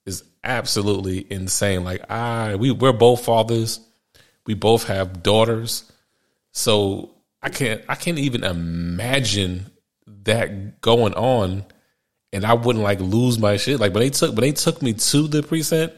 [0.04, 1.84] Is absolutely insane.
[1.84, 3.80] Like I, we we're both fathers
[4.46, 5.90] we both have daughters.
[6.52, 9.70] So I can't I can't even imagine
[10.06, 11.64] that going on
[12.32, 13.80] and I wouldn't like lose my shit.
[13.80, 15.94] Like when they took when they took me to the precinct,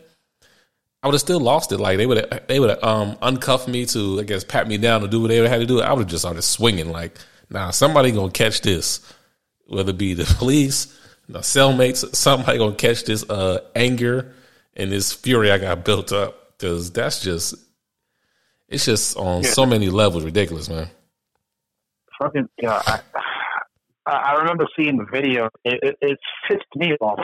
[1.03, 1.79] I would have still lost it.
[1.79, 4.79] Like they would have they would have um uncuffed me to I guess pat me
[4.79, 5.81] down to do what they had to do.
[5.81, 6.91] I would have just started swinging.
[6.91, 7.17] Like
[7.51, 9.01] now somebody gonna catch this,
[9.67, 10.99] whether it be the police,
[11.29, 14.35] the cellmates, somebody gonna catch this uh anger
[14.75, 17.55] and this fury I got built up because that's just
[18.69, 19.51] it's just on yeah.
[19.51, 20.89] so many levels ridiculous, man.
[22.19, 23.01] Fucking yeah, I,
[24.13, 25.49] I remember seeing the video.
[25.65, 27.21] It, it, it pissed me off.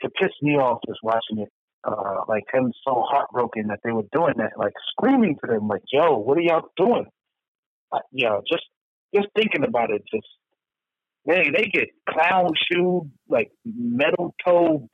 [0.00, 1.48] It pissed me off just watching it.
[1.84, 5.82] Uh, like him so heartbroken that they were doing that, like screaming to them, like,
[5.92, 7.06] "Yo, what are y'all doing?"
[7.92, 8.64] Uh, yo, just
[9.14, 10.26] just thinking about it, just
[11.24, 14.88] they they get clown shoe, like metal toe,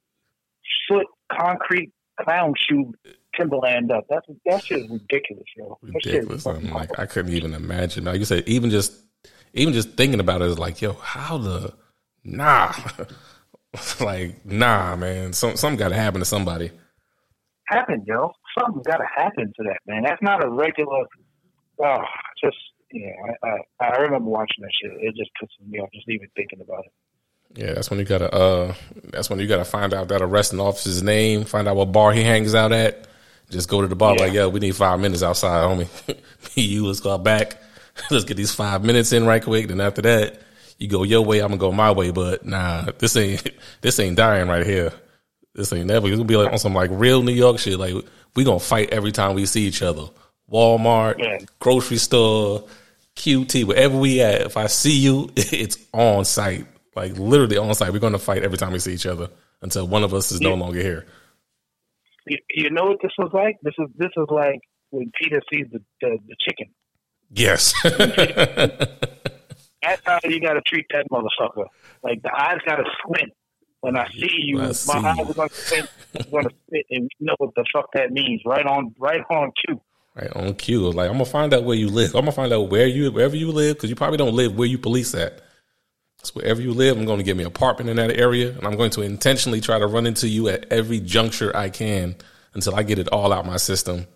[0.88, 1.90] foot concrete
[2.20, 2.92] clown shoe
[3.36, 4.04] Timberland up.
[4.08, 5.78] That's that's just ridiculous, yo.
[5.82, 6.46] Ridiculous.
[6.46, 8.04] I'm like I couldn't even imagine.
[8.04, 8.92] Like you said, even just
[9.54, 11.72] even just thinking about it is like, yo, how the
[12.24, 12.74] nah,
[14.00, 15.32] like nah, man.
[15.32, 16.70] Some something got to happen to somebody.
[17.68, 18.32] Happen, yo.
[18.58, 20.02] Something's got to happen to that man.
[20.04, 21.04] That's not a regular.
[21.82, 22.02] Oh,
[22.42, 22.56] just
[22.92, 23.10] yeah.
[23.42, 23.48] I,
[23.80, 24.92] I, I remember watching that shit.
[25.00, 26.92] It just pisses me off just even thinking about it.
[27.54, 28.32] Yeah, that's when you gotta.
[28.34, 28.74] uh
[29.04, 32.22] That's when you gotta find out that arresting officer's name, find out what bar he
[32.22, 33.06] hangs out at,
[33.50, 34.22] just go to the bar yeah.
[34.22, 35.88] like, yo, we need five minutes outside, homie.
[36.56, 37.56] Me, you, let's go back.
[38.10, 39.68] let's get these five minutes in right quick.
[39.68, 40.40] Then after that,
[40.78, 42.10] you go your way, I'm gonna go my way.
[42.10, 43.48] But nah, this ain't
[43.80, 44.92] this ain't dying right here.
[45.54, 46.08] This ain't never.
[46.08, 47.78] It's gonna be like on some like real New York shit.
[47.78, 47.94] Like
[48.34, 50.06] we gonna fight every time we see each other.
[50.50, 51.38] Walmart, yeah.
[51.58, 52.64] grocery store,
[53.16, 54.42] QT, wherever we at.
[54.42, 56.66] If I see you, it's on site.
[56.96, 57.92] Like literally on site.
[57.92, 59.30] We're gonna fight every time we see each other
[59.62, 60.50] until one of us is yeah.
[60.50, 61.06] no longer here.
[62.26, 63.58] You, you know what this was like?
[63.62, 66.72] This is this is like when Peter sees the the, the chicken.
[67.34, 67.74] Yes.
[67.82, 67.98] That's
[70.04, 71.66] how you got to treat that motherfucker.
[72.02, 73.32] Like the eyes got to squint.
[73.80, 75.90] when I see you, my eyes are going to spit,
[76.30, 78.42] going to spit, and we know what the fuck that means.
[78.46, 79.80] Right on, right on cue.
[80.14, 80.90] Right on cue.
[80.90, 82.14] Like I'm gonna find out where you live.
[82.14, 84.68] I'm gonna find out where you, wherever you live, because you probably don't live where
[84.68, 85.40] you police at.
[86.22, 88.66] So wherever you live, I'm going to get me an apartment in that area, and
[88.66, 92.16] I'm going to intentionally try to run into you at every juncture I can
[92.54, 94.06] until I get it all out my system.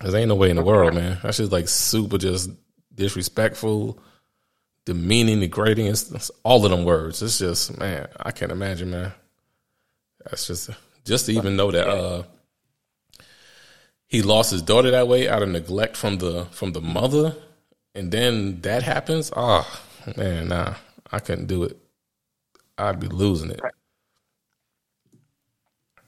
[0.00, 1.18] Cause ain't no way in the world, man.
[1.22, 2.50] That's just like super, just
[2.94, 3.98] disrespectful
[4.84, 5.86] demeaning, degrading.
[5.86, 7.22] It's, it's, all of them words.
[7.22, 9.12] It's just man, I can't imagine, man.
[10.24, 10.70] That's just
[11.04, 12.22] just to even know that uh,
[14.06, 17.36] he lost his daughter that way out of neglect from the from the mother,
[17.94, 19.32] and then that happens.
[19.34, 19.66] Oh
[20.16, 20.74] man, nah,
[21.10, 21.76] I couldn't do it.
[22.76, 23.60] I'd be losing it.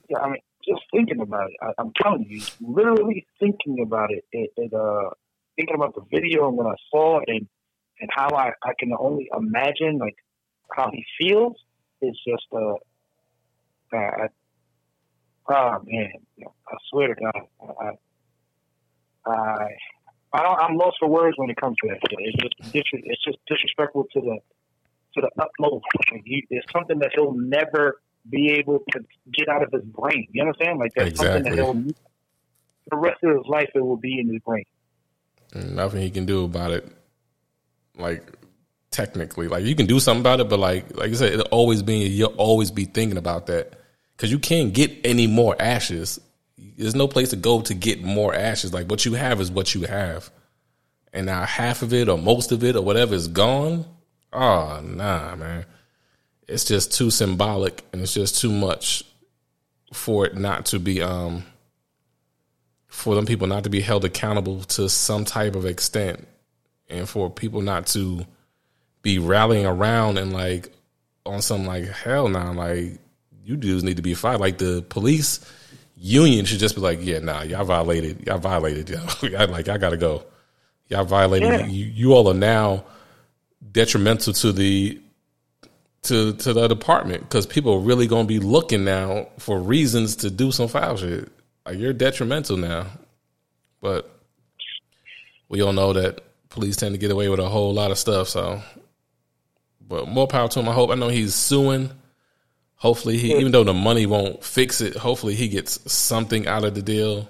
[0.09, 4.25] Yeah, I mean, just thinking about it, I, am telling you, literally thinking about it,
[4.33, 5.11] it, it uh,
[5.57, 7.47] thinking about the video and when I saw and
[8.01, 10.17] and how I, I can only imagine like
[10.75, 11.57] how he feels
[12.03, 12.75] is just uh,
[13.97, 14.29] uh
[15.49, 16.13] oh man,
[16.45, 17.43] I swear to God,
[17.81, 19.69] I I
[20.33, 21.99] I don't, I'm lost for words when it comes to that.
[22.11, 22.43] It's
[22.73, 24.39] just it's just disrespectful to the
[25.15, 25.85] to the utmost.
[26.11, 28.01] it's something that he'll never
[28.31, 29.01] be able to
[29.33, 30.27] get out of his brain.
[30.33, 30.79] You understand?
[30.79, 31.51] Like that's exactly.
[31.51, 31.95] something that he'll
[32.91, 34.65] the rest of his life it will be in his brain.
[35.55, 36.91] Nothing he can do about it
[37.99, 38.23] like
[38.91, 41.83] technically, like you can do something about it, but like like I said, it'll always
[41.83, 43.81] be you'll always be thinking about that
[44.17, 46.21] because you can't get any more ashes.
[46.59, 48.73] There's no place to go to get more ashes.
[48.73, 50.31] Like what you have is what you have,
[51.13, 53.85] and now half of it or most of it or whatever is gone.
[54.33, 55.65] Oh nah, man,
[56.49, 59.05] it's just too symbolic and it's just too much
[59.93, 61.45] for it not to be um
[62.87, 66.27] for them people not to be held accountable to some type of extent
[66.89, 68.25] and for people not to
[69.03, 70.73] be rallying around and like
[71.27, 72.99] on some like hell now, like
[73.45, 74.41] you dudes need to be fired.
[74.41, 75.41] Like the police
[75.97, 79.31] union should just be like, yeah, nah, y'all violated, y'all violated, y'all.
[79.49, 80.25] like I gotta go.
[80.89, 81.49] Y'all violated.
[81.49, 81.67] Yeah.
[81.67, 82.85] You, you all are now
[83.73, 85.01] detrimental to the
[86.07, 90.31] to to the department because people are really gonna be looking now for reasons to
[90.31, 91.31] do some foul shit.
[91.65, 92.87] Like you're detrimental now,
[93.81, 94.11] but
[95.49, 98.29] we all know that police tend to get away with a whole lot of stuff.
[98.29, 98.63] So,
[99.81, 100.69] but more power to him.
[100.69, 100.91] I hope.
[100.91, 101.91] I know he's suing.
[102.77, 103.41] Hopefully, he hmm.
[103.41, 107.29] even though the money won't fix it, hopefully he gets something out of the deal.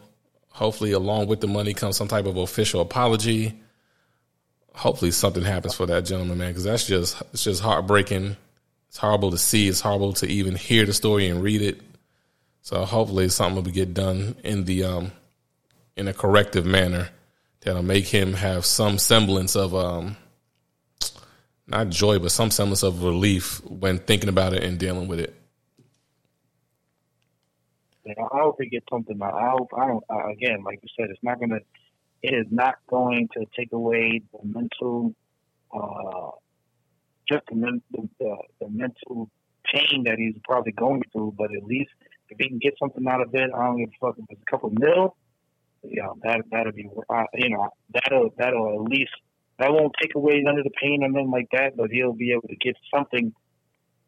[0.50, 3.60] Hopefully, along with the money comes some type of official apology.
[4.72, 8.36] Hopefully, something happens for that gentleman, man, because that's just it's just heartbreaking.
[8.88, 9.68] It's horrible to see.
[9.68, 11.80] It's horrible to even hear the story and read it.
[12.62, 15.12] So hopefully, something will get done in the um
[15.96, 17.10] in a corrective manner
[17.60, 20.16] that'll make him have some semblance of um
[21.66, 25.34] not joy, but some semblance of relief when thinking about it and dealing with it.
[28.04, 29.20] Yeah, I hope he gets something.
[29.20, 29.70] I hope.
[29.76, 30.04] I don't.
[30.08, 31.60] Uh, again, like you said, it's not to.
[32.22, 35.14] It is not going to take away the mental,
[35.74, 36.30] uh,
[37.28, 39.30] just the, the, the mental
[39.72, 41.34] pain that he's probably going through.
[41.36, 41.90] But at least
[42.30, 44.40] if he can get something out of it, I don't give a fuck if it's
[44.40, 45.16] a couple mil
[45.92, 49.12] know that that'll be uh, you know that'll that'll at least
[49.58, 52.32] that won't take away none of the pain or nothing like that, but he'll be
[52.32, 53.32] able to get something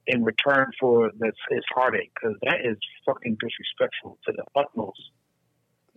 [0.06, 5.10] in return for this his heartache because that is fucking disrespectful to the utmost.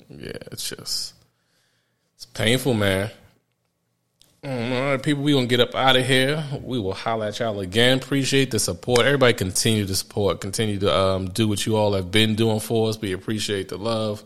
[0.10, 1.16] Yeah, it's just
[2.16, 3.12] it's painful, man.
[4.44, 6.44] Mm, all right, people, we gonna get up out of here.
[6.64, 8.00] We will holler at y'all again.
[8.00, 9.02] Appreciate the support.
[9.02, 10.42] Everybody continue to support.
[10.42, 13.00] Continue to um, do what you all have been doing for us.
[13.00, 14.24] We appreciate the love.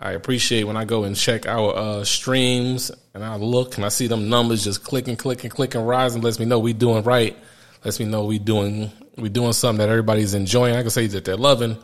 [0.00, 3.88] I appreciate when I go and check our uh, streams and I look and I
[3.88, 6.22] see them numbers just clicking, clicking, clicking, rising.
[6.22, 7.36] Lets me know we doing right.
[7.84, 10.74] Lets me know we doing we doing something that everybody's enjoying.
[10.74, 11.78] I can say that they're loving,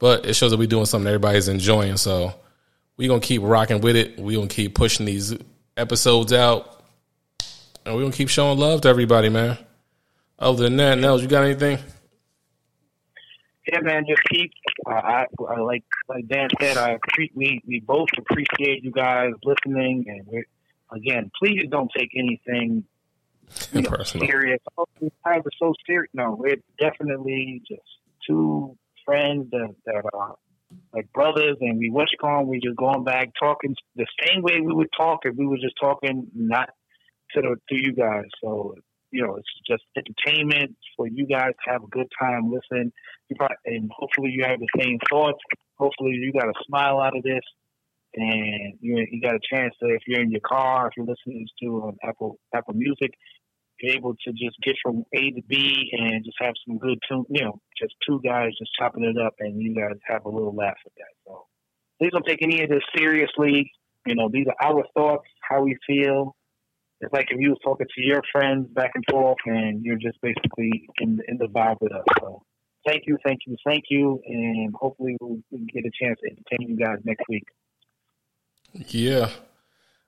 [0.00, 1.98] but it shows that we doing something everybody's enjoying.
[1.98, 2.34] So
[2.96, 4.18] we gonna keep rocking with it.
[4.18, 5.36] We gonna keep pushing these
[5.76, 6.75] episodes out,
[7.86, 9.56] and we gonna keep showing love to everybody, man.
[10.38, 11.78] Other than that, Nels, you got anything?
[13.72, 14.52] Yeah, man, just keep
[14.86, 16.98] uh, I, I like like Dan said, I
[17.34, 20.44] we we both appreciate you guys listening, and we're,
[20.92, 22.84] again, please don't take anything
[23.72, 24.60] you know, serious.
[24.76, 26.10] Oh, these times are so serious.
[26.12, 27.82] No, we're definitely just
[28.26, 30.34] two friends that that are
[30.92, 32.48] like brothers, and we watch on.
[32.48, 35.76] We just going back talking the same way we would talk if we were just
[35.80, 36.70] talking not
[37.42, 38.24] to to you guys.
[38.42, 38.74] So
[39.10, 42.92] you know, it's just entertainment for you guys to have a good time Listen,
[43.28, 45.38] You probably, and hopefully you have the same thoughts.
[45.78, 47.42] Hopefully you got a smile out of this,
[48.14, 51.46] and you you got a chance to if you're in your car, if you're listening
[51.62, 53.12] to on Apple Apple Music,
[53.80, 57.26] you're able to just get from A to B and just have some good tune,
[57.28, 60.54] you know, just two guys just chopping it up, and you guys have a little
[60.54, 61.14] laugh at that.
[61.26, 61.46] So
[62.00, 63.70] please don't take any of this seriously.
[64.06, 66.36] You know, these are our thoughts, how we feel.
[67.00, 70.18] It's like if you was talking to your friends back and forth, and you're just
[70.22, 72.04] basically in in the vibe with us.
[72.20, 72.42] So
[72.86, 76.76] thank you, thank you, thank you, and hopefully we'll, get a chance to entertain you
[76.76, 77.44] guys next week.
[78.72, 79.28] Yeah.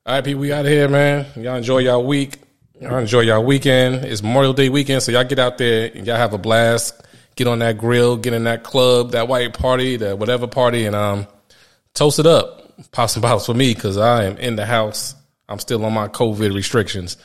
[0.06, 1.26] All right, people, we out of here, man.
[1.36, 2.38] Y'all enjoy y'all week.
[2.80, 4.04] Y'all enjoy y'all weekend.
[4.04, 7.02] It's Memorial Day weekend, so y'all get out there and y'all have a blast.
[7.36, 10.96] Get on that grill, get in that club, that white party, that whatever party, and
[10.96, 11.26] um,
[11.94, 12.90] toast it up.
[12.92, 15.14] Pop some bottles for me because I am in the house.
[15.48, 17.16] I'm still on my COVID restrictions.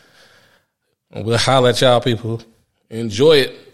[1.13, 2.41] We'll holler at y'all, people.
[2.89, 3.72] Enjoy it.